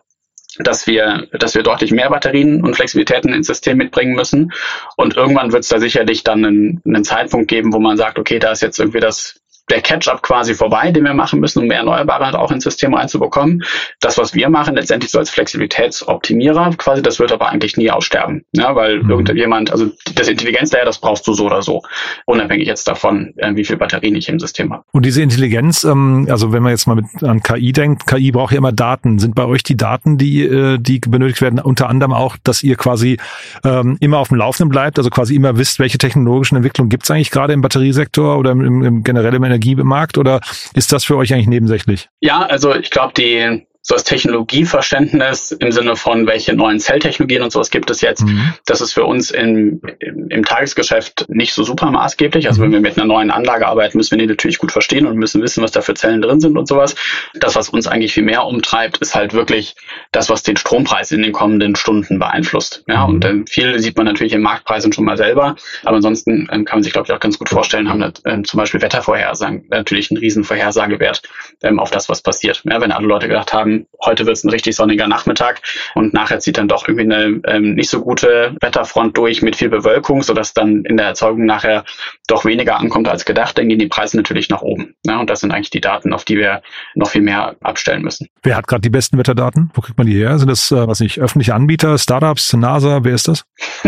dass 0.59 0.87
wir, 0.87 1.27
dass 1.31 1.55
wir 1.55 1.63
deutlich 1.63 1.91
mehr 1.91 2.09
Batterien 2.09 2.63
und 2.63 2.75
Flexibilitäten 2.75 3.33
ins 3.33 3.47
System 3.47 3.77
mitbringen 3.77 4.15
müssen. 4.15 4.51
Und 4.97 5.15
irgendwann 5.15 5.51
wird 5.51 5.63
es 5.63 5.69
da 5.69 5.79
sicherlich 5.79 6.23
dann 6.23 6.45
einen, 6.45 6.81
einen 6.85 7.03
Zeitpunkt 7.03 7.47
geben, 7.47 7.73
wo 7.73 7.79
man 7.79 7.97
sagt, 7.97 8.19
okay, 8.19 8.39
da 8.39 8.51
ist 8.51 8.61
jetzt 8.61 8.79
irgendwie 8.79 8.99
das 8.99 9.42
der 9.69 9.81
Catch-up 9.81 10.21
quasi 10.21 10.53
vorbei, 10.53 10.91
den 10.91 11.03
wir 11.03 11.13
machen 11.13 11.39
müssen, 11.39 11.59
um 11.59 11.67
mehr 11.67 11.79
Erneuerbare 11.79 12.25
halt 12.25 12.35
auch 12.35 12.51
ins 12.51 12.63
System 12.63 12.93
reinzubekommen. 12.93 13.63
Das, 14.01 14.17
was 14.17 14.33
wir 14.33 14.49
machen, 14.49 14.75
letztendlich 14.75 15.11
so 15.11 15.19
als 15.19 15.29
Flexibilitätsoptimierer 15.29 16.71
quasi, 16.77 17.01
das 17.01 17.19
wird 17.19 17.31
aber 17.31 17.49
eigentlich 17.49 17.77
nie 17.77 17.89
aussterben. 17.89 18.43
Ja, 18.53 18.75
weil 18.75 19.01
mhm. 19.01 19.09
irgendjemand, 19.09 19.71
also 19.71 19.89
das 20.15 20.27
Intelligenzlayer, 20.27 20.85
das 20.85 20.99
brauchst 20.99 21.25
du 21.27 21.33
so 21.33 21.45
oder 21.45 21.61
so, 21.61 21.81
unabhängig 22.25 22.67
jetzt 22.67 22.87
davon, 22.87 23.33
äh, 23.37 23.55
wie 23.55 23.63
viel 23.63 23.77
Batterien 23.77 24.15
ich 24.15 24.27
im 24.27 24.39
System 24.39 24.73
habe. 24.73 24.83
Und 24.91 25.05
diese 25.05 25.21
Intelligenz, 25.21 25.85
ähm, 25.85 26.27
also 26.29 26.51
wenn 26.51 26.61
man 26.61 26.71
jetzt 26.71 26.85
mal 26.85 26.95
mit, 26.95 27.05
an 27.23 27.41
KI 27.41 27.71
denkt, 27.71 28.05
KI 28.05 28.31
braucht 28.31 28.51
ja 28.51 28.57
immer 28.57 28.73
Daten. 28.73 29.19
Sind 29.19 29.33
bei 29.33 29.45
euch 29.45 29.63
die 29.63 29.77
Daten, 29.77 30.17
die, 30.17 30.43
äh, 30.43 30.77
die 30.77 30.99
benötigt 30.99 31.41
werden, 31.41 31.59
unter 31.59 31.89
anderem 31.89 32.11
auch, 32.11 32.35
dass 32.43 32.63
ihr 32.63 32.75
quasi 32.75 33.17
ähm, 33.63 33.97
immer 34.01 34.17
auf 34.17 34.27
dem 34.27 34.37
Laufenden 34.37 34.69
bleibt, 34.69 34.97
also 34.97 35.09
quasi 35.09 35.35
immer 35.35 35.57
wisst, 35.57 35.79
welche 35.79 35.97
technologischen 35.97 36.57
Entwicklungen 36.57 36.89
gibt 36.89 37.03
es 37.03 37.11
eigentlich 37.11 37.31
gerade 37.31 37.53
im 37.53 37.61
Batteriesektor 37.61 38.37
oder 38.37 38.51
im, 38.51 38.83
im 38.83 39.03
generell 39.03 39.33
im 39.33 39.43
Energiemarkt 39.53 40.17
oder 40.17 40.39
ist 40.73 40.91
das 40.91 41.03
für 41.03 41.17
euch 41.17 41.33
eigentlich 41.33 41.47
nebensächlich? 41.47 42.09
Ja, 42.19 42.41
also 42.41 42.75
ich 42.75 42.89
glaube, 42.89 43.13
die 43.15 43.65
so 43.85 43.95
das 43.95 44.05
Technologieverständnis 44.05 45.51
im 45.51 45.73
Sinne 45.73 45.97
von, 45.97 46.25
welche 46.25 46.55
neuen 46.55 46.79
Zelltechnologien 46.79 47.43
und 47.43 47.51
sowas 47.51 47.69
gibt 47.69 47.89
es 47.89 47.99
jetzt, 47.99 48.25
mhm. 48.25 48.53
das 48.65 48.79
ist 48.79 48.93
für 48.93 49.03
uns 49.03 49.29
im, 49.29 49.81
im, 49.99 50.29
im, 50.29 50.45
Tagesgeschäft 50.45 51.25
nicht 51.27 51.53
so 51.53 51.63
super 51.63 51.91
maßgeblich. 51.91 52.47
Also 52.47 52.61
mhm. 52.61 52.65
wenn 52.65 52.71
wir 52.71 52.79
mit 52.79 52.97
einer 52.97 53.05
neuen 53.05 53.29
Anlage 53.29 53.67
arbeiten, 53.67 53.97
müssen 53.97 54.11
wir 54.11 54.19
die 54.19 54.27
natürlich 54.27 54.57
gut 54.57 54.71
verstehen 54.71 55.05
und 55.05 55.17
müssen 55.17 55.41
wissen, 55.41 55.61
was 55.61 55.71
da 55.71 55.81
für 55.81 55.95
Zellen 55.95 56.21
drin 56.21 56.39
sind 56.39 56.57
und 56.57 56.65
sowas. 56.65 56.95
Das, 57.33 57.55
was 57.55 57.69
uns 57.69 57.85
eigentlich 57.85 58.13
viel 58.13 58.23
mehr 58.23 58.45
umtreibt, 58.45 58.99
ist 58.99 59.15
halt 59.15 59.33
wirklich 59.33 59.75
das, 60.13 60.29
was 60.29 60.43
den 60.43 60.55
Strompreis 60.55 61.11
in 61.11 61.21
den 61.21 61.33
kommenden 61.33 61.75
Stunden 61.75 62.19
beeinflusst. 62.19 62.85
Ja, 62.87 63.05
mhm. 63.05 63.13
und 63.13 63.25
ähm, 63.25 63.47
viel 63.47 63.77
sieht 63.79 63.97
man 63.97 64.05
natürlich 64.05 64.31
im 64.31 64.41
Marktpreisen 64.41 64.93
schon 64.93 65.03
mal 65.03 65.17
selber. 65.17 65.57
Aber 65.83 65.97
ansonsten 65.97 66.47
ähm, 66.53 66.63
kann 66.63 66.77
man 66.77 66.83
sich, 66.83 66.93
glaube 66.93 67.07
ich, 67.09 67.13
auch 67.13 67.19
ganz 67.19 67.37
gut 67.37 67.49
vorstellen, 67.49 67.89
haben 67.89 68.13
ähm, 68.23 68.45
zum 68.45 68.59
Beispiel 68.59 68.81
Wettervorhersagen 68.81 69.65
natürlich 69.69 70.09
einen 70.09 70.19
riesen 70.19 70.45
Vorhersagewert 70.45 71.21
ähm, 71.63 71.79
auf 71.79 71.91
das, 71.91 72.07
was 72.07 72.21
passiert. 72.21 72.61
Ja, 72.63 72.79
wenn 72.79 72.93
alle 72.93 73.07
Leute 73.07 73.27
gedacht 73.27 73.51
haben, 73.51 73.72
heute 74.03 74.25
wird 74.25 74.37
es 74.37 74.43
ein 74.43 74.49
richtig 74.49 74.75
sonniger 74.75 75.07
Nachmittag 75.07 75.61
und 75.95 76.13
nachher 76.13 76.39
zieht 76.39 76.57
dann 76.57 76.67
doch 76.67 76.87
irgendwie 76.87 77.13
eine 77.13 77.41
ähm, 77.47 77.75
nicht 77.75 77.89
so 77.89 78.01
gute 78.01 78.55
Wetterfront 78.61 79.17
durch 79.17 79.41
mit 79.41 79.55
viel 79.55 79.69
Bewölkung, 79.69 80.23
sodass 80.23 80.53
dann 80.53 80.85
in 80.85 80.97
der 80.97 81.07
Erzeugung 81.07 81.45
nachher 81.45 81.83
doch 82.27 82.45
weniger 82.45 82.79
ankommt 82.79 83.07
als 83.07 83.25
gedacht, 83.25 83.57
dann 83.57 83.69
gehen 83.69 83.79
die 83.79 83.87
Preise 83.87 84.17
natürlich 84.17 84.49
nach 84.49 84.61
oben. 84.61 84.95
Ja, 85.05 85.19
und 85.19 85.29
das 85.29 85.41
sind 85.41 85.51
eigentlich 85.51 85.69
die 85.69 85.81
Daten, 85.81 86.13
auf 86.13 86.25
die 86.25 86.37
wir 86.37 86.61
noch 86.95 87.09
viel 87.09 87.21
mehr 87.21 87.55
abstellen 87.61 88.01
müssen. 88.01 88.29
Wer 88.43 88.55
hat 88.55 88.67
gerade 88.67 88.81
die 88.81 88.89
besten 88.89 89.17
Wetterdaten? 89.17 89.71
Wo 89.73 89.81
kriegt 89.81 89.97
man 89.97 90.07
die 90.07 90.17
her? 90.17 90.37
Sind 90.39 90.49
das, 90.49 90.71
äh, 90.71 90.87
was 90.87 90.99
nicht, 90.99 91.19
öffentliche 91.19 91.53
Anbieter, 91.53 91.97
Startups, 91.97 92.53
NASA? 92.53 93.03
Wer 93.03 93.13
ist 93.13 93.27
das? 93.27 93.45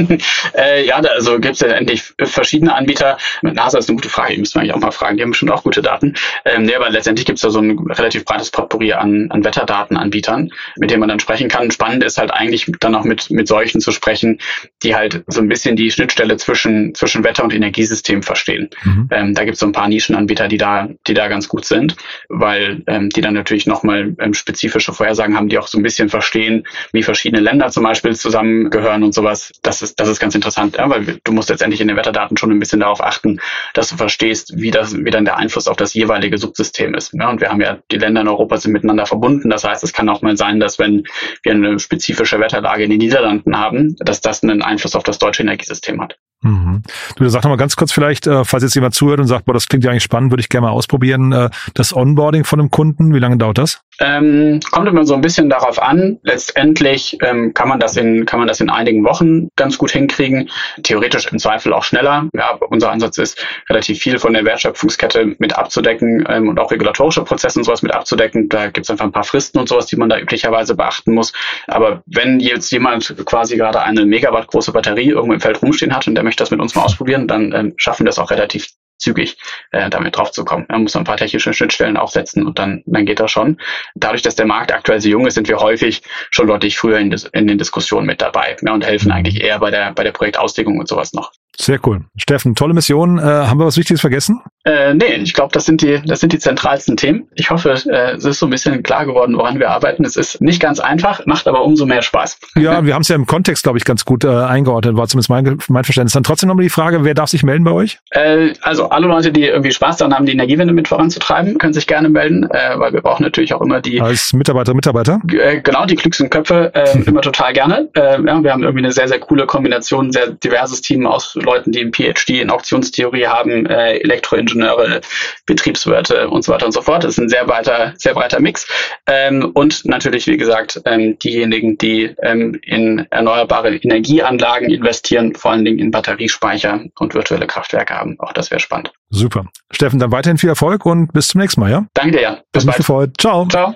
äh, 0.56 0.86
ja, 0.86 1.02
da, 1.02 1.10
also 1.10 1.40
gibt 1.40 1.56
es 1.56 1.60
ja 1.62 1.68
endlich 1.68 2.14
verschiedene 2.24 2.76
Anbieter. 2.76 3.18
Mit 3.42 3.56
NASA 3.56 3.78
ist 3.78 3.90
eine 3.90 3.98
gute 3.98 4.10
Frage, 4.10 4.34
die 4.34 4.40
müssen 4.40 4.56
wir 4.56 4.62
eigentlich 4.62 4.74
auch 4.74 4.80
mal 4.80 4.92
fragen. 4.92 5.18
Die 5.18 5.24
haben 5.24 5.32
bestimmt 5.32 5.52
auch 5.52 5.64
gute 5.64 5.82
Daten. 5.82 6.16
Ähm, 6.46 6.64
nee, 6.64 6.76
aber 6.76 6.90
letztendlich 6.90 7.26
gibt 7.26 7.38
es 7.38 7.42
da 7.42 7.50
so 7.50 7.60
ein 7.60 7.78
relativ 7.92 8.26
breites 8.26 8.52
Potpourri 8.52 8.94
an, 8.94 9.30
an 9.32 9.44
Wetterdaten 9.44 9.75
Datenanbietern, 9.76 10.50
mit 10.78 10.90
denen 10.90 11.02
man 11.02 11.10
dann 11.10 11.20
sprechen 11.20 11.50
kann. 11.50 11.72
Spannend 11.72 12.04
ist 12.04 12.18
halt 12.18 12.32
eigentlich 12.32 12.72
dann 12.80 12.96
auch 12.96 13.04
mit, 13.04 13.30
mit 13.30 13.48
solchen 13.48 13.82
zu 13.82 13.92
sprechen, 13.92 14.40
die 14.84 14.96
halt 14.96 15.24
so 15.28 15.42
ein 15.42 15.50
bisschen 15.50 15.76
die 15.76 15.92
Schnittstelle 15.92 16.38
zwischen, 16.38 16.96
zwischen 16.96 17.24
Wetter- 17.24 17.44
und 17.44 17.54
Energiesystem 17.54 18.24
verstehen. 18.24 18.70
Mhm. 18.84 19.10
Ähm, 19.12 19.34
da 19.34 19.44
gibt 19.44 19.56
es 19.56 19.60
so 19.60 19.66
ein 19.66 19.74
paar 19.74 19.90
Nischenanbieter, 19.90 20.48
die 20.48 20.58
da, 20.58 20.90
die 21.08 21.14
da 21.14 21.28
ganz 21.28 21.50
gut 21.50 21.66
sind, 21.66 21.96
weil 22.30 22.84
ähm, 22.88 23.10
die 23.10 23.22
dann 23.22 23.34
natürlich 23.34 23.66
nochmal 23.68 24.16
ähm, 24.20 24.34
spezifische 24.34 24.94
Vorhersagen 24.94 25.36
haben, 25.36 25.50
die 25.50 25.58
auch 25.58 25.68
so 25.68 25.78
ein 25.78 25.84
bisschen 25.84 26.10
verstehen, 26.10 26.66
wie 26.94 27.04
verschiedene 27.04 27.42
Länder 27.42 27.70
zum 27.70 27.84
Beispiel 27.84 28.16
zusammengehören 28.16 29.04
und 29.04 29.14
sowas. 29.14 29.52
Das 29.62 29.82
ist, 29.82 30.00
das 30.00 30.08
ist 30.08 30.20
ganz 30.20 30.36
interessant, 30.36 30.78
ja, 30.78 30.90
weil 30.90 31.20
du 31.24 31.32
musst 31.32 31.50
letztendlich 31.50 31.82
in 31.82 31.88
den 31.88 31.98
Wetterdaten 31.98 32.38
schon 32.38 32.52
ein 32.52 32.60
bisschen 32.60 32.80
darauf 32.80 33.04
achten, 33.04 33.40
dass 33.74 33.90
du 33.90 33.98
verstehst, 33.98 34.54
wie 34.56 34.72
das, 34.72 34.96
wie 34.96 35.12
dann 35.12 35.26
der 35.26 35.38
Einfluss 35.38 35.68
auf 35.68 35.76
das 35.76 35.94
jeweilige 35.94 36.38
Subsystem 36.38 36.94
ist. 36.96 37.14
Ja, 37.14 37.30
und 37.30 37.42
wir 37.42 37.50
haben 37.50 37.62
ja, 37.62 37.80
die 37.92 37.98
Länder 37.98 38.22
in 38.22 38.28
Europa 38.28 38.58
sind 38.58 38.72
miteinander 38.72 39.06
verbunden. 39.06 39.50
Das 39.50 39.65
heißt, 39.66 39.76
heißt, 39.76 39.84
es 39.84 39.94
kann 39.94 40.10
auch 40.10 40.22
mal 40.22 40.38
sein, 40.38 40.60
dass 40.60 40.80
wenn 40.80 41.04
wir 41.44 41.54
eine 41.54 41.80
spezifische 41.80 42.40
Wetterlage 42.40 42.84
in 42.84 42.90
den 42.90 43.00
Niederlanden 43.00 43.58
haben, 43.58 43.96
dass 44.00 44.22
das 44.22 44.44
einen 44.44 44.62
Einfluss 44.62 44.96
auf 44.96 45.04
das 45.04 45.20
deutsche 45.20 45.44
Energiesystem 45.44 46.02
hat. 46.02 46.18
Mhm. 46.46 46.84
Du 47.16 47.28
sag 47.28 47.44
noch 47.44 47.50
mal 47.50 47.58
ganz 47.58 47.76
kurz 47.76 47.92
vielleicht, 47.92 48.28
äh, 48.28 48.46
falls 48.46 48.62
jetzt 48.62 48.76
jemand 48.76 48.94
zuhört 48.94 49.20
und 49.20 49.26
sagt, 49.26 49.46
boah, 49.46 49.54
das 49.54 49.68
klingt 49.68 49.84
ja 49.84 49.90
eigentlich 49.90 50.04
spannend, 50.04 50.32
würde 50.32 50.42
ich 50.42 50.50
gerne 50.50 50.68
mal 50.68 50.74
ausprobieren. 50.74 51.32
Äh, 51.32 51.50
das 51.74 51.96
Onboarding 51.96 52.44
von 52.44 52.60
einem 52.60 52.70
Kunden, 52.70 53.14
wie 53.16 53.20
lange 53.20 53.38
dauert 53.38 53.58
das? 53.58 53.82
Ähm, 54.00 54.60
kommt 54.72 54.88
immer 54.88 55.06
so 55.06 55.16
ein 55.16 55.22
bisschen 55.22 55.50
darauf 55.50 55.82
an. 55.82 56.20
Letztendlich 56.22 57.18
ähm, 57.22 57.54
kann 57.54 57.70
man 57.70 57.80
das 57.80 57.96
in 57.96 58.26
kann 58.26 58.40
man 58.40 58.48
das 58.48 58.60
in 58.60 58.70
einigen 58.70 59.06
Wochen 59.06 59.48
ganz 59.56 59.78
gut 59.78 59.92
hinkriegen. 59.92 60.50
Theoretisch 60.84 61.28
im 61.32 61.40
Zweifel 61.40 61.74
auch 61.74 61.84
schneller. 61.84 62.28
Ja, 62.34 62.60
unser 62.70 62.92
Ansatz 62.92 63.18
ist 63.18 63.44
relativ 63.70 64.00
viel 64.00 64.20
von 64.20 64.34
der 64.34 64.44
Wertschöpfungskette 64.44 65.36
mit 65.40 65.58
abzudecken 65.58 66.26
ähm, 66.28 66.50
und 66.50 66.60
auch 66.60 66.72
regulatorische 66.72 67.24
Prozesse 67.24 67.60
und 67.60 67.64
sowas 67.64 67.82
mit 67.82 67.94
abzudecken. 67.94 68.50
Da 68.50 68.66
gibt 68.66 68.86
es 68.86 68.90
einfach 68.90 69.06
ein 69.06 69.14
paar 69.14 69.24
Fristen 69.24 69.60
und 69.60 69.70
sowas, 69.70 69.86
die 69.86 69.96
man 69.96 70.10
da 70.10 70.20
üblicherweise 70.20 70.76
beachten 70.76 71.14
muss. 71.14 71.32
Aber 71.68 72.04
wenn 72.06 72.40
jetzt 72.40 72.72
jemand 72.72 73.16
quasi 73.26 73.56
gerade 73.56 73.82
eine 73.82 74.06
Megawatt 74.06 74.48
große 74.48 74.74
Batterie 74.74 75.10
irgendwo 75.10 75.34
im 75.34 75.40
Feld 75.40 75.62
rumstehen 75.62 75.96
hat 75.96 76.08
und 76.08 76.16
der 76.16 76.24
möchte 76.24 76.35
das 76.36 76.52
mit 76.52 76.60
uns 76.60 76.76
mal 76.76 76.84
ausprobieren, 76.84 77.28
dann 77.28 77.54
ähm, 77.54 77.74
schaffen 77.78 78.06
wir 78.06 78.10
das 78.10 78.20
auch 78.20 78.32
relativ 78.32 78.68
zügig 78.98 79.38
äh, 79.72 79.90
damit 79.90 80.18
draufzukommen. 80.18 80.66
Man 80.70 80.84
muss 80.84 80.96
ein 80.96 81.04
paar 81.04 81.18
technische 81.18 81.54
Schnittstellen 81.54 81.98
aufsetzen 81.98 82.46
und 82.46 82.60
dann, 82.60 82.82
dann 82.86 83.06
geht 83.06 83.20
das 83.20 83.32
schon. 83.32 83.58
Dadurch, 83.96 84.22
dass 84.22 84.36
der 84.36 84.46
Markt 84.46 84.74
aktuell 84.74 85.02
so 85.02 85.10
jung 85.10 85.28
ist, 85.28 85.36
sind 85.36 85.48
wir 85.48 85.58
häufig 85.58 86.02
schon 86.32 86.48
deutlich 86.48 86.78
früher 86.78 87.00
in, 87.00 87.12
in 87.34 87.48
den 87.48 87.58
Diskussionen 87.58 88.08
mit 88.08 88.22
dabei 88.22 88.56
ja, 88.62 88.74
und 88.74 88.86
helfen 88.86 89.12
eigentlich 89.12 89.42
eher 89.42 89.60
bei 89.60 89.72
der, 89.72 89.94
bei 89.94 90.04
der 90.04 90.12
Projektauslegung 90.12 90.80
und 90.80 90.88
sowas 90.88 91.14
noch. 91.14 91.32
Sehr 91.60 91.80
cool. 91.86 92.02
Steffen, 92.18 92.56
tolle 92.56 92.74
Mission. 92.74 93.18
Äh, 93.18 93.22
haben 93.22 93.60
wir 93.60 93.66
was 93.66 93.78
Wichtiges 93.78 94.02
vergessen? 94.02 94.42
Äh, 94.66 94.96
nee, 94.96 95.14
ich 95.16 95.34
glaube, 95.34 95.52
das 95.54 95.66
sind 95.66 95.82
die, 95.82 96.02
das 96.06 96.20
sind 96.20 96.34
die 96.34 96.40
zentralsten 96.40 96.98
Themen. 96.98 97.28
Ich 97.36 97.52
hoffe, 97.52 97.76
äh, 97.88 98.16
es 98.16 98.26
ist 98.26 98.40
so 98.40 98.48
ein 98.48 98.50
bisschen 98.50 98.82
klar 98.82 99.06
geworden, 99.06 99.38
woran 99.38 99.60
wir 99.60 99.70
arbeiten. 99.70 100.04
Es 100.04 100.16
ist 100.16 100.42
nicht 100.42 100.60
ganz 100.60 100.80
einfach, 100.80 101.26
macht 101.28 101.48
aber 101.48 101.64
umso 101.64 101.86
mehr 101.86 102.02
Spaß. 102.02 102.40
Ja, 102.56 102.84
wir 102.84 102.96
haben 102.96 103.04
es 103.04 103.08
ja 103.08 103.16
im 103.16 103.28
Kontext, 103.28 103.64
glaube 103.64 103.78
ich, 103.78 103.86
ganz 103.86 104.06
gut 104.06 104.24
äh, 104.24 104.28
eingeordnet, 104.28 104.98
war 104.98 105.08
zumindest 105.08 105.30
mein, 105.30 105.60
mein 105.68 105.84
Verständnis. 105.84 106.14
Dann 106.14 106.24
trotzdem 106.24 106.50
nochmal 106.50 106.64
die 106.64 106.70
Frage, 106.70 107.04
wer 107.04 107.14
darf 107.14 107.30
sich 107.30 107.44
melden 107.44 107.64
bei 107.64 107.72
euch? 107.72 108.00
Äh, 108.12 108.54
also 108.62 108.90
alle 108.90 109.08
Leute, 109.08 109.32
die 109.32 109.44
irgendwie 109.44 109.72
Spaß 109.72 109.98
daran 109.98 110.16
haben, 110.16 110.26
die 110.26 110.34
Energiewende 110.34 110.74
mit 110.74 110.88
voranzutreiben, 110.88 111.60
können 111.60 111.74
sich 111.74 111.86
gerne 111.86 112.10
melden, 112.10 112.50
äh, 112.50 112.80
weil 112.80 112.92
wir 112.92 113.02
brauchen 113.02 113.24
natürlich 113.24 113.54
auch 113.54 113.62
immer 113.62 113.82
die 113.82 114.02
als 114.02 114.34
Mitarbeiter, 114.34 114.74
Mitarbeiter. 114.74 115.20
Äh, 115.32 115.62
genau, 115.62 115.86
die 115.86 115.96
klügsten 115.96 116.30
Köpfe 116.30 116.72
äh, 116.74 116.98
immer 117.06 117.22
total 117.22 117.54
gerne. 117.54 117.88
Äh, 117.96 118.22
ja, 118.22 118.44
wir 118.44 118.52
haben 118.52 118.64
irgendwie 118.64 118.84
eine 118.84 118.92
sehr, 118.92 119.08
sehr 119.08 119.20
coole 119.20 119.46
Kombination, 119.46 120.12
sehr 120.12 120.32
diverses 120.32 120.82
Team 120.82 121.06
aus 121.06 121.36
Leuten, 121.46 121.72
die 121.72 121.80
im 121.80 121.94
PhD 121.94 122.42
in 122.42 122.50
Auktionstheorie 122.50 123.28
haben, 123.28 123.66
äh, 123.66 124.00
Elektroingenieure, 124.00 125.02
Betriebswirte 125.46 126.30
und 126.30 126.44
so 126.44 126.52
weiter 126.52 126.66
und 126.66 126.72
so 126.72 126.82
fort. 126.82 127.04
Das 127.04 127.12
ist 127.12 127.20
ein 127.20 127.30
sehr 127.30 127.46
breiter, 127.46 127.94
sehr 127.98 128.14
breiter 128.14 128.40
Mix. 128.40 128.68
Ähm, 129.08 129.52
und 129.54 129.86
natürlich, 129.86 130.28
wie 130.28 130.38
gesagt, 130.38 130.82
ähm, 130.86 131.18
diejenigen, 131.20 131.78
die 131.78 132.16
ähm, 132.22 132.60
in 132.64 133.08
erneuerbare 133.10 133.76
Energieanlagen 133.76 134.70
investieren, 134.70 135.36
vor 135.36 135.52
allen 135.52 135.66
Dingen 135.66 135.80
in 135.80 135.92
Batteriespeicher 135.92 136.84
und 137.00 137.14
virtuelle 137.14 137.48
Kraftwerke 137.48 137.94
haben. 137.94 138.20
Auch 138.20 138.34
das 138.34 138.52
wäre 138.52 138.60
spannend. 138.60 138.92
Super. 139.10 139.46
Steffen, 139.72 140.00
dann 140.00 140.12
weiterhin 140.12 140.38
viel 140.38 140.50
Erfolg 140.50 140.86
und 140.86 141.14
bis 141.14 141.30
zum 141.30 141.42
nächsten 141.42 141.62
Mal, 141.62 141.72
ja? 141.72 141.86
Danke 141.94 142.18
dir, 142.18 142.22
ja. 142.22 142.38
Bis 142.52 142.66
bald. 142.66 142.78
Gefreut. 142.78 143.12
Ciao. 143.18 143.48
Ciao. 143.48 143.76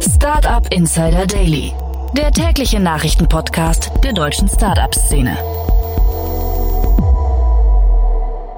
Startup 0.00 0.66
Insider 0.72 1.26
Daily, 1.26 1.72
der 2.16 2.30
tägliche 2.30 2.78
Nachrichtenpodcast 2.78 3.90
der 4.04 4.12
deutschen 4.12 4.48
Startup-Szene. 4.48 5.36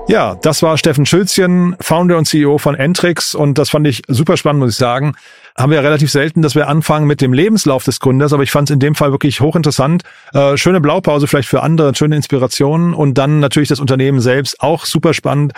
Ja, 0.08 0.36
das 0.36 0.62
war 0.62 0.76
Steffen 0.76 1.06
Schülzchen, 1.06 1.74
Founder 1.80 2.18
und 2.18 2.26
CEO 2.26 2.58
von 2.58 2.74
Entrix 2.74 3.34
und 3.34 3.56
das 3.56 3.70
fand 3.70 3.86
ich 3.86 4.02
super 4.08 4.36
spannend, 4.36 4.60
muss 4.62 4.72
ich 4.72 4.76
sagen. 4.76 5.14
Haben 5.56 5.70
wir 5.70 5.76
ja 5.76 5.82
relativ 5.82 6.10
selten, 6.10 6.42
dass 6.42 6.54
wir 6.54 6.68
anfangen 6.68 7.06
mit 7.06 7.22
dem 7.22 7.32
Lebenslauf 7.32 7.82
des 7.82 7.98
Gründers, 7.98 8.34
aber 8.34 8.42
ich 8.42 8.50
fand 8.50 8.68
es 8.68 8.74
in 8.74 8.78
dem 8.78 8.94
Fall 8.94 9.10
wirklich 9.10 9.40
hochinteressant. 9.40 10.02
Äh, 10.34 10.58
schöne 10.58 10.82
Blaupause 10.82 11.26
vielleicht 11.26 11.48
für 11.48 11.62
andere, 11.62 11.94
schöne 11.94 12.14
Inspirationen 12.14 12.92
und 12.92 13.14
dann 13.14 13.40
natürlich 13.40 13.70
das 13.70 13.80
Unternehmen 13.80 14.20
selbst 14.20 14.60
auch 14.60 14.84
super 14.84 15.14
spannend 15.14 15.54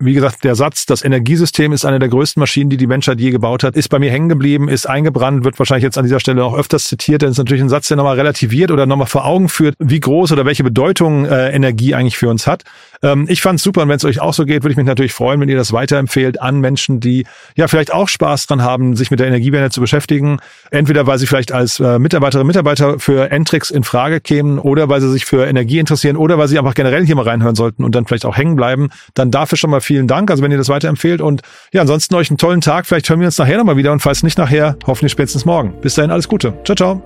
wie 0.00 0.14
gesagt, 0.14 0.44
der 0.44 0.54
Satz, 0.54 0.86
das 0.86 1.04
Energiesystem 1.04 1.72
ist 1.72 1.84
eine 1.84 1.98
der 1.98 2.08
größten 2.08 2.38
Maschinen, 2.38 2.70
die 2.70 2.76
die 2.76 2.86
Menschheit 2.86 3.18
je 3.18 3.32
gebaut 3.32 3.64
hat, 3.64 3.74
ist 3.74 3.88
bei 3.88 3.98
mir 3.98 4.12
hängen 4.12 4.28
geblieben, 4.28 4.68
ist 4.68 4.88
eingebrannt, 4.88 5.44
wird 5.44 5.58
wahrscheinlich 5.58 5.82
jetzt 5.82 5.98
an 5.98 6.04
dieser 6.04 6.20
Stelle 6.20 6.44
auch 6.44 6.56
öfters 6.56 6.84
zitiert, 6.84 7.22
denn 7.22 7.30
es 7.30 7.34
ist 7.34 7.38
natürlich 7.38 7.62
ein 7.62 7.68
Satz, 7.68 7.88
der 7.88 7.96
nochmal 7.96 8.14
relativiert 8.16 8.70
oder 8.70 8.86
nochmal 8.86 9.08
vor 9.08 9.24
Augen 9.24 9.48
führt, 9.48 9.74
wie 9.80 9.98
groß 9.98 10.30
oder 10.30 10.44
welche 10.44 10.62
Bedeutung 10.62 11.24
äh, 11.24 11.50
Energie 11.50 11.96
eigentlich 11.96 12.16
für 12.16 12.28
uns 12.28 12.46
hat. 12.46 12.62
Ähm, 13.02 13.26
ich 13.28 13.42
fand's 13.42 13.64
super 13.64 13.82
und 13.82 13.88
wenn 13.88 13.96
es 13.96 14.04
euch 14.04 14.20
auch 14.20 14.34
so 14.34 14.44
geht, 14.44 14.62
würde 14.62 14.70
ich 14.70 14.76
mich 14.76 14.86
natürlich 14.86 15.12
freuen, 15.12 15.40
wenn 15.40 15.48
ihr 15.48 15.56
das 15.56 15.72
weiterempfehlt 15.72 16.40
an 16.40 16.60
Menschen, 16.60 17.00
die 17.00 17.26
ja 17.56 17.66
vielleicht 17.66 17.92
auch 17.92 18.08
Spaß 18.08 18.46
dran 18.46 18.62
haben, 18.62 18.94
sich 18.94 19.10
mit 19.10 19.18
der 19.18 19.26
Energiewende 19.26 19.70
zu 19.70 19.80
beschäftigen. 19.80 20.38
Entweder 20.70 21.08
weil 21.08 21.18
sie 21.18 21.26
vielleicht 21.26 21.50
als 21.50 21.80
äh, 21.80 21.98
Mitarbeiterinnen 21.98 22.46
Mitarbeiter 22.46 23.00
für 23.00 23.32
Entrix 23.32 23.70
in 23.70 23.82
Frage 23.82 24.20
kämen 24.20 24.60
oder 24.60 24.88
weil 24.88 25.00
sie 25.00 25.10
sich 25.10 25.24
für 25.24 25.44
Energie 25.46 25.80
interessieren 25.80 26.16
oder 26.16 26.38
weil 26.38 26.46
sie 26.46 26.56
einfach 26.56 26.74
generell 26.74 27.04
hier 27.04 27.16
mal 27.16 27.22
reinhören 27.22 27.56
sollten 27.56 27.82
und 27.82 27.96
dann 27.96 28.06
vielleicht 28.06 28.26
auch 28.26 28.36
hängen 28.36 28.54
bleiben. 28.54 28.90
Dann 29.14 29.32
dafür 29.32 29.58
schon 29.58 29.70
mal 29.70 29.80
vielen 29.88 30.06
Dank, 30.06 30.30
also 30.30 30.40
wenn 30.42 30.52
ihr 30.52 30.58
das 30.58 30.68
weiterempfehlt. 30.68 31.20
Und 31.20 31.42
ja, 31.72 31.80
ansonsten 31.80 32.14
euch 32.14 32.30
einen 32.30 32.38
tollen 32.38 32.60
Tag. 32.60 32.86
Vielleicht 32.86 33.10
hören 33.10 33.18
wir 33.20 33.26
uns 33.26 33.38
nachher 33.38 33.58
nochmal 33.58 33.76
wieder 33.76 33.90
und 33.90 34.00
falls 34.00 34.22
nicht 34.22 34.38
nachher, 34.38 34.76
hoffentlich 34.86 35.10
spätestens 35.10 35.44
morgen. 35.44 35.74
Bis 35.80 35.94
dahin 35.94 36.12
alles 36.12 36.28
Gute. 36.28 36.54
Ciao, 36.64 36.76
ciao. 36.76 37.02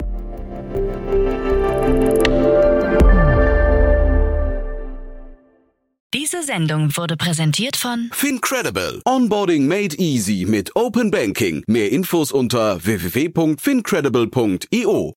Diese 6.12 6.42
Sendung 6.42 6.94
wurde 6.96 7.16
präsentiert 7.16 7.76
von 7.76 8.10
Fincredible. 8.12 9.00
Onboarding 9.06 9.66
made 9.66 9.96
easy 9.96 10.44
mit 10.46 10.76
Open 10.76 11.10
Banking. 11.10 11.64
Mehr 11.66 11.90
Infos 11.90 12.32
unter 12.32 12.84
www.fincredible.io. 12.84 15.14